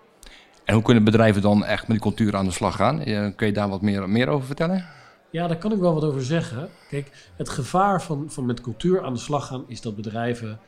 En 0.64 0.74
hoe 0.74 0.82
kunnen 0.82 1.04
bedrijven 1.04 1.42
dan 1.42 1.64
echt 1.64 1.88
met 1.88 1.90
die 1.90 2.06
cultuur 2.06 2.36
aan 2.36 2.44
de 2.44 2.50
slag 2.50 2.76
gaan? 2.76 3.04
kun 3.34 3.46
je 3.46 3.52
daar 3.52 3.68
wat 3.68 3.82
meer, 3.82 4.08
meer 4.08 4.28
over 4.28 4.46
vertellen? 4.46 4.86
Ja, 5.30 5.46
daar 5.46 5.56
kan 5.58 5.72
ik 5.72 5.78
wel 5.78 5.94
wat 5.94 6.04
over 6.04 6.22
zeggen. 6.24 6.68
Kijk, 6.88 7.30
het 7.36 7.48
gevaar 7.48 8.02
van, 8.02 8.24
van 8.30 8.46
met 8.46 8.60
cultuur 8.60 9.02
aan 9.04 9.12
de 9.12 9.18
slag 9.18 9.46
gaan 9.46 9.64
is 9.66 9.80
dat 9.80 9.96
bedrijven 9.96 10.60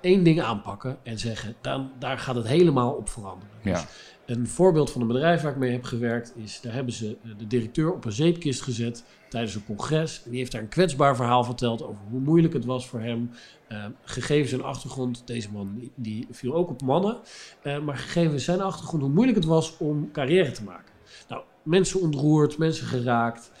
één 0.00 0.22
ding 0.22 0.42
aanpakken 0.42 0.96
en 1.02 1.18
zeggen, 1.18 1.54
dan, 1.60 1.90
daar 1.98 2.18
gaat 2.18 2.34
het 2.34 2.46
helemaal 2.46 2.92
op 2.92 3.08
veranderen. 3.08 3.54
Ja. 3.62 3.72
Dus 3.72 3.84
een 4.30 4.48
voorbeeld 4.48 4.90
van 4.90 5.00
een 5.00 5.06
bedrijf 5.06 5.42
waar 5.42 5.52
ik 5.52 5.58
mee 5.58 5.72
heb 5.72 5.84
gewerkt 5.84 6.32
is, 6.36 6.60
daar 6.60 6.72
hebben 6.72 6.92
ze 6.92 7.16
de 7.38 7.46
directeur 7.46 7.92
op 7.92 8.04
een 8.04 8.12
zeepkist 8.12 8.62
gezet 8.62 9.04
tijdens 9.28 9.54
een 9.54 9.64
congres. 9.64 10.22
En 10.24 10.30
die 10.30 10.38
heeft 10.38 10.52
daar 10.52 10.60
een 10.60 10.68
kwetsbaar 10.68 11.16
verhaal 11.16 11.44
verteld 11.44 11.82
over 11.82 12.02
hoe 12.10 12.20
moeilijk 12.20 12.52
het 12.52 12.64
was 12.64 12.88
voor 12.88 13.00
hem. 13.00 13.30
Uh, 13.68 13.84
gegeven 14.02 14.48
zijn 14.48 14.62
achtergrond, 14.62 15.22
deze 15.26 15.52
man 15.52 15.90
die, 15.94 16.26
viel 16.30 16.54
ook 16.54 16.70
op 16.70 16.82
mannen, 16.82 17.18
uh, 17.62 17.80
maar 17.80 17.96
gegeven 17.96 18.40
zijn 18.40 18.60
achtergrond 18.60 19.02
hoe 19.02 19.12
moeilijk 19.12 19.36
het 19.36 19.46
was 19.46 19.76
om 19.76 20.10
carrière 20.12 20.50
te 20.50 20.64
maken. 20.64 20.92
Nou, 21.28 21.42
mensen 21.62 22.00
ontroerd, 22.00 22.58
mensen 22.58 22.86
geraakt, 22.86 23.52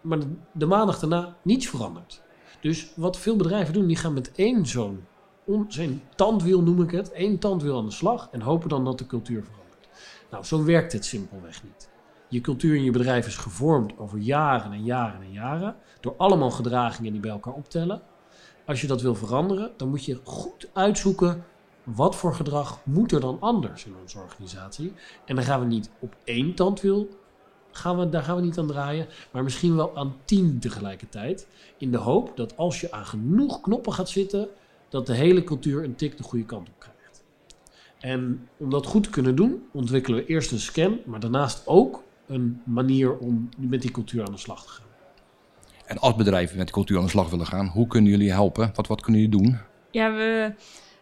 maar 0.00 0.18
de, 0.18 0.26
de 0.52 0.66
maandag 0.66 0.98
daarna 0.98 1.36
niets 1.42 1.68
veranderd. 1.68 2.22
Dus 2.60 2.92
wat 2.96 3.18
veel 3.18 3.36
bedrijven 3.36 3.74
doen, 3.74 3.86
die 3.86 3.96
gaan 3.96 4.12
met 4.12 4.32
één 4.34 4.66
zo'n 4.66 5.04
zijn 5.68 6.02
tandwiel 6.14 6.62
noem 6.62 6.82
ik 6.82 6.90
het, 6.90 7.12
één 7.12 7.38
tandwiel 7.38 7.78
aan 7.78 7.84
de 7.84 7.92
slag 7.92 8.28
en 8.32 8.40
hopen 8.40 8.68
dan 8.68 8.84
dat 8.84 8.98
de 8.98 9.06
cultuur 9.06 9.42
verandert. 9.42 9.59
Nou, 10.30 10.44
zo 10.44 10.64
werkt 10.64 10.92
het 10.92 11.04
simpelweg 11.04 11.62
niet. 11.64 11.88
Je 12.28 12.40
cultuur 12.40 12.74
in 12.74 12.84
je 12.84 12.90
bedrijf 12.90 13.26
is 13.26 13.36
gevormd 13.36 13.98
over 13.98 14.18
jaren 14.18 14.72
en 14.72 14.84
jaren 14.84 15.22
en 15.22 15.32
jaren, 15.32 15.76
door 16.00 16.14
allemaal 16.16 16.50
gedragingen 16.50 17.12
die 17.12 17.20
bij 17.20 17.30
elkaar 17.30 17.52
optellen. 17.52 18.02
Als 18.66 18.80
je 18.80 18.86
dat 18.86 19.02
wil 19.02 19.14
veranderen, 19.14 19.72
dan 19.76 19.88
moet 19.88 20.04
je 20.04 20.20
goed 20.24 20.68
uitzoeken 20.72 21.44
wat 21.84 22.16
voor 22.16 22.34
gedrag 22.34 22.80
moet 22.84 23.12
er 23.12 23.20
dan 23.20 23.36
anders 23.40 23.84
in 23.84 23.94
onze 24.00 24.18
organisatie. 24.18 24.92
En 25.24 25.34
dan 25.34 25.44
gaan 25.44 25.60
we 25.60 25.66
niet 25.66 25.90
op 25.98 26.16
één 26.24 26.54
tandwiel, 26.54 27.08
gaan 27.70 27.98
we, 27.98 28.08
daar 28.08 28.22
gaan 28.22 28.36
we 28.36 28.42
niet 28.42 28.58
aan 28.58 28.66
draaien, 28.66 29.06
maar 29.32 29.42
misschien 29.42 29.76
wel 29.76 29.96
aan 29.96 30.16
tien 30.24 30.58
tegelijkertijd. 30.58 31.46
In 31.78 31.90
de 31.90 31.98
hoop 31.98 32.36
dat 32.36 32.56
als 32.56 32.80
je 32.80 32.92
aan 32.92 33.06
genoeg 33.06 33.60
knoppen 33.60 33.92
gaat 33.92 34.08
zitten, 34.08 34.48
dat 34.88 35.06
de 35.06 35.14
hele 35.14 35.44
cultuur 35.44 35.84
een 35.84 35.94
tik 35.94 36.16
de 36.16 36.22
goede 36.22 36.44
kant 36.44 36.68
op 36.68 36.74
krijgt. 36.78 36.89
En 38.00 38.48
om 38.56 38.70
dat 38.70 38.86
goed 38.86 39.02
te 39.02 39.10
kunnen 39.10 39.36
doen, 39.36 39.62
ontwikkelen 39.72 40.18
we 40.18 40.26
eerst 40.26 40.52
een 40.52 40.60
scan, 40.60 40.98
maar 41.06 41.20
daarnaast 41.20 41.66
ook 41.66 42.02
een 42.26 42.60
manier 42.64 43.18
om 43.18 43.48
met 43.58 43.82
die 43.82 43.90
cultuur 43.90 44.24
aan 44.26 44.32
de 44.32 44.38
slag 44.38 44.62
te 44.62 44.68
gaan. 44.68 44.86
En 45.86 45.98
als 45.98 46.14
bedrijven 46.14 46.56
met 46.56 46.66
die 46.66 46.74
cultuur 46.74 46.98
aan 46.98 47.04
de 47.04 47.10
slag 47.10 47.30
willen 47.30 47.46
gaan, 47.46 47.66
hoe 47.66 47.86
kunnen 47.86 48.10
jullie 48.10 48.32
helpen? 48.32 48.70
Wat, 48.74 48.86
wat 48.86 49.00
kunnen 49.00 49.20
jullie 49.20 49.38
doen? 49.38 49.58
Ja, 49.90 50.12
we, 50.12 50.52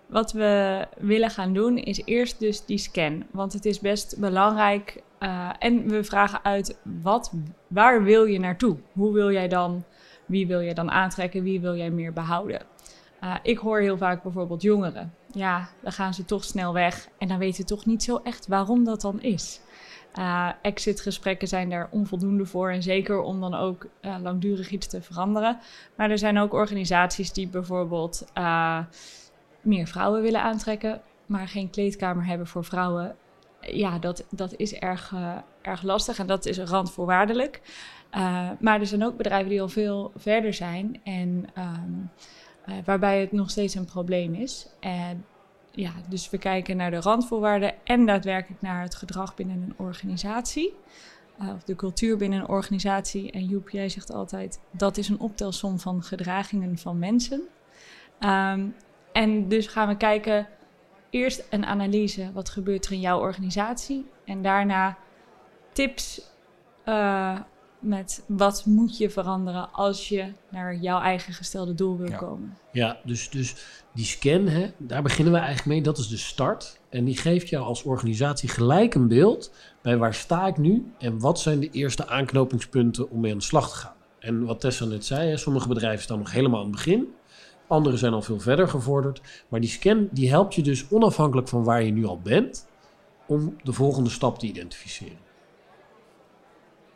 wat 0.07 0.33
we 0.33 0.85
willen 0.99 1.31
gaan 1.31 1.53
doen 1.53 1.79
is 1.79 2.03
eerst 2.05 2.39
dus 2.39 2.65
die 2.65 2.79
scan. 2.79 3.25
Want 3.31 3.53
het 3.53 3.65
is 3.65 3.81
best 3.81 4.17
belangrijk. 4.19 5.03
eh, 5.19 5.51
en 5.59 5.89
we 5.89 6.05
vragen 6.05 6.45
uit, 6.45 6.79
wat, 7.03 7.33
waar 7.67 8.03
wil 8.03 8.25
je 8.25 8.39
naartoe? 8.39 8.77
Hoe 8.93 9.13
wil 9.13 9.33
jij 9.33 9.49
dan, 9.49 9.85
wie 10.27 10.47
wil 10.47 10.63
jij 10.63 10.75
dan 10.75 10.91
aantrekken? 10.91 11.43
Wie 11.43 11.61
wil 11.61 11.77
jij 11.77 11.91
meer 11.91 12.13
behouden? 12.13 12.61
Eh, 13.21 13.35
ik 13.43 13.59
hoor 13.59 13.81
heel 13.81 13.97
vaak 13.97 14.23
bijvoorbeeld 14.23 14.63
jongeren. 14.63 15.13
Ja, 15.33 15.69
dan 15.81 15.93
gaan 15.93 16.15
ze 16.15 16.25
toch 16.25 16.45
snel 16.45 16.73
weg. 16.73 17.09
En 17.19 17.29
dan 17.29 17.39
weten 17.39 17.61
we 17.61 17.67
toch 17.67 17.87
niet 17.87 18.03
zo 18.03 18.21
echt 18.23 18.47
waarom 18.47 18.85
dat 18.85 19.01
dan 19.01 19.23
is. 19.23 19.61
Uh, 20.19 20.49
exitgesprekken 20.63 21.49
zijn 21.49 21.71
daar 21.71 21.89
onvoldoende 21.91 22.47
voor. 22.47 22.71
En 22.71 22.83
zeker 22.83 23.21
om 23.21 23.41
dan 23.41 23.55
ook 23.55 23.87
uh, 24.01 24.17
langdurig 24.23 24.71
iets 24.71 24.87
te 24.87 25.03
veranderen. 25.03 25.59
Maar 25.95 26.11
er 26.11 26.19
zijn 26.19 26.39
ook 26.39 26.53
organisaties 26.53 27.33
die 27.33 27.49
bijvoorbeeld 27.49 28.25
uh, 28.39 28.79
meer 29.61 29.87
vrouwen 29.87 30.23
willen 30.23 30.43
aantrekken, 30.43 31.01
maar 31.27 31.49
geen 31.49 31.71
kleedkamer 31.71 32.27
hebben 32.27 32.47
voor 32.47 32.65
vrouwen. 32.65 33.17
Ja, 33.61 33.99
dat, 33.99 34.25
dat 34.31 34.55
is 34.57 34.75
erg, 34.75 35.13
erg 35.63 35.83
lastig 35.83 36.19
en 36.19 36.27
dat 36.27 36.47
is 36.47 36.59
randvoorwaardelijk. 36.59 37.61
maar 38.61 38.81
er 38.81 38.87
zijn 38.87 39.05
ook 39.05 39.17
bedrijven 39.17 39.49
die 39.49 39.61
al 39.61 39.69
veel 39.69 40.13
verder 40.17 40.55
zijn 40.55 41.01
en 41.05 41.47
um, 41.59 42.11
waarbij 42.85 43.21
het 43.21 43.33
nog 43.33 43.51
steeds 43.51 43.75
een 43.75 43.85
probleem 43.85 44.35
is. 44.35 44.69
En 44.81 45.25
ja, 45.71 45.93
dus 46.09 46.31
we 46.31 46.39
kijken 46.39 46.77
naar 46.77 46.91
de 46.91 47.01
randvoorwaarden 47.01 47.75
en 47.85 48.07
daadwerkelijk 48.07 48.63
naar 48.63 48.83
het 48.83 48.95
gedrag 48.95 49.35
binnen 49.35 49.63
een 49.63 49.87
organisatie. 49.87 50.75
Uh, 51.43 51.49
of 51.55 51.63
de 51.63 51.77
cultuur 51.77 52.17
binnen 52.17 52.41
een 52.41 52.49
organisatie. 52.49 53.31
En 53.31 53.45
Joep, 53.45 53.71
jij 53.71 53.89
zegt 53.89 54.13
altijd, 54.13 54.61
dat 54.71 54.97
is 54.97 55.09
een 55.09 55.21
optelsom 55.21 55.79
van 55.79 56.03
gedragingen 56.03 56.79
van 56.79 56.99
mensen. 56.99 57.43
Um, 58.21 58.75
en 59.13 59.49
dus 59.49 59.67
gaan 59.67 59.89
we 59.89 59.97
kijken, 59.97 60.49
eerst 61.11 61.47
een 61.51 61.67
analyse, 61.67 62.33
wat 62.33 62.49
gebeurt 62.49 62.87
er 62.87 62.93
in 62.93 63.01
jouw 63.01 63.21
organisatie? 63.21 64.07
En 64.25 64.43
daarna 64.43 64.97
tips 65.73 66.21
uh, 66.85 67.41
met 67.79 68.23
wat 68.27 68.63
moet 68.67 68.97
je 68.97 69.11
veranderen 69.11 69.73
als 69.73 70.09
je 70.09 70.33
naar 70.51 70.77
jouw 70.77 71.01
eigen 71.01 71.33
gestelde 71.33 71.75
doel 71.75 71.97
wil 71.97 72.09
Ja. 72.11 72.17
komen. 72.17 72.57
Ja, 72.73 72.99
dus, 73.05 73.31
dus 73.31 73.55
die 73.95 74.05
scan, 74.05 74.47
hè, 74.47 74.71
daar 74.77 75.03
beginnen 75.03 75.33
we 75.33 75.39
eigenlijk 75.39 75.69
mee. 75.69 75.83
Dat 75.83 75.99
is 75.99 76.09
de 76.09 76.17
start. 76.17 76.81
En 76.89 77.05
die 77.05 77.17
geeft 77.17 77.49
jou 77.49 77.65
als 77.65 77.83
organisatie 77.83 78.49
gelijk 78.49 78.95
een 78.95 79.09
beeld 79.09 79.53
bij 79.83 79.97
waar 79.97 80.15
sta 80.15 80.47
ik 80.47 80.57
nu 80.59 80.93
en 80.99 81.21
wat 81.21 81.41
zijn 81.41 81.61
de 81.61 81.71
eerste 81.71 82.09
aanknopingspunten 82.09 83.11
om 83.11 83.21
mee 83.21 83.33
aan 83.33 83.39
de 83.39 83.45
slag 83.45 83.71
te 83.71 83.77
gaan. 83.77 83.95
En 84.19 84.45
wat 84.45 84.61
Tessa 84.61 84.85
net 84.85 85.05
zei, 85.05 85.29
hè, 85.29 85.37
sommige 85.37 85.69
bedrijven 85.69 86.03
staan 86.03 86.19
nog 86.19 86.33
helemaal 86.33 86.59
aan 86.59 86.67
het 86.67 86.75
begin. 86.75 87.15
Andere 87.67 87.97
zijn 87.97 88.13
al 88.13 88.23
veel 88.23 88.41
verder 88.41 88.69
gevorderd. 88.69 89.21
Maar 89.49 89.61
die 89.61 89.71
scan 89.71 90.09
die 90.11 90.31
helpt 90.31 90.55
je 90.55 90.63
dus 90.63 90.89
onafhankelijk 90.91 91.49
van 91.49 91.65
waar 91.65 91.83
je 91.83 91.93
nu 91.93 92.05
al 92.07 92.21
bent, 92.21 92.67
om 93.27 93.57
de 93.63 93.73
volgende 93.73 94.11
stap 94.11 94.39
te 94.39 94.47
identificeren. 94.47 95.19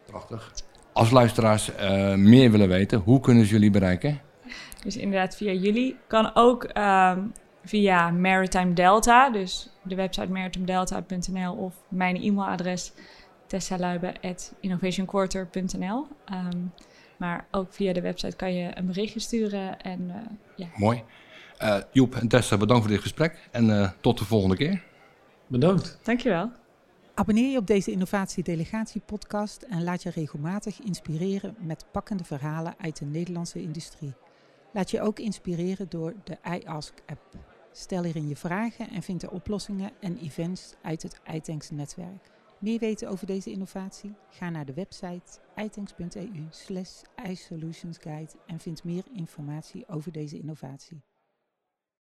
Prachtig. 0.06 0.52
Als 0.92 1.10
luisteraars 1.10 1.74
eh, 1.74 2.14
meer 2.14 2.50
willen 2.50 2.68
weten, 2.68 2.98
hoe 2.98 3.20
kunnen 3.20 3.44
ze 3.44 3.50
jullie 3.50 3.70
bereiken? 3.70 4.20
Dus 4.82 4.96
inderdaad 4.96 5.36
via 5.36 5.52
jullie. 5.52 5.96
Kan 6.06 6.30
ook 6.34 6.64
ehm, 6.64 7.20
via 7.64 8.10
Maritime 8.10 8.72
Delta, 8.72 9.30
dus 9.30 9.70
de 9.82 9.94
website 9.94 10.30
maritimedelta.nl 10.30 11.52
of 11.52 11.74
mijn 11.88 12.22
e-mailadres 12.22 12.92
tessaluiben.innovationquarter.nl. 13.46 16.06
Ehm, 16.24 16.58
maar 17.16 17.46
ook 17.50 17.74
via 17.74 17.92
de 17.92 18.00
website 18.00 18.36
kan 18.36 18.54
je 18.54 18.70
een 18.74 18.86
berichtje 18.86 19.20
sturen 19.20 19.80
en 19.80 20.10
eh, 20.10 20.16
ja. 20.56 20.66
Mooi. 20.76 21.02
Eh, 21.58 21.76
Joep 21.92 22.14
en 22.14 22.28
Tessa, 22.28 22.56
bedankt 22.56 22.82
voor 22.82 22.92
dit 22.92 23.02
gesprek 23.02 23.48
en 23.50 23.70
eh, 23.70 23.90
tot 24.00 24.18
de 24.18 24.24
volgende 24.24 24.56
keer. 24.56 24.82
Bedankt. 25.46 25.98
Dankjewel. 26.02 26.50
Abonneer 27.14 27.50
je 27.50 27.58
op 27.58 27.66
deze 27.66 27.90
Innovatie 27.90 28.42
Delegatie 28.42 29.00
podcast 29.00 29.62
en 29.62 29.84
laat 29.84 30.02
je 30.02 30.10
regelmatig 30.10 30.80
inspireren 30.80 31.56
met 31.58 31.86
pakkende 31.90 32.24
verhalen 32.24 32.74
uit 32.78 32.98
de 32.98 33.04
Nederlandse 33.04 33.62
industrie. 33.62 34.14
Laat 34.72 34.90
je 34.90 35.00
ook 35.00 35.18
inspireren 35.18 35.88
door 35.88 36.14
de 36.24 36.38
iAsk 36.44 36.94
app. 37.06 37.36
Stel 37.72 38.02
hierin 38.02 38.28
je 38.28 38.36
vragen 38.36 38.90
en 38.90 39.02
vind 39.02 39.22
er 39.22 39.30
oplossingen 39.30 39.90
en 40.00 40.18
events 40.18 40.74
uit 40.82 41.02
het 41.02 41.20
iTanks 41.32 41.70
netwerk. 41.70 42.30
Meer 42.58 42.78
weten 42.78 43.08
over 43.08 43.26
deze 43.26 43.50
innovatie? 43.50 44.14
Ga 44.28 44.50
naar 44.50 44.66
de 44.66 44.74
website 44.74 45.38
itanks.eu 45.56 46.46
slash 46.50 47.02
iSolutionsguide 47.28 48.32
en 48.46 48.60
vind 48.60 48.84
meer 48.84 49.04
informatie 49.14 49.88
over 49.88 50.12
deze 50.12 50.38
innovatie. 50.38 51.11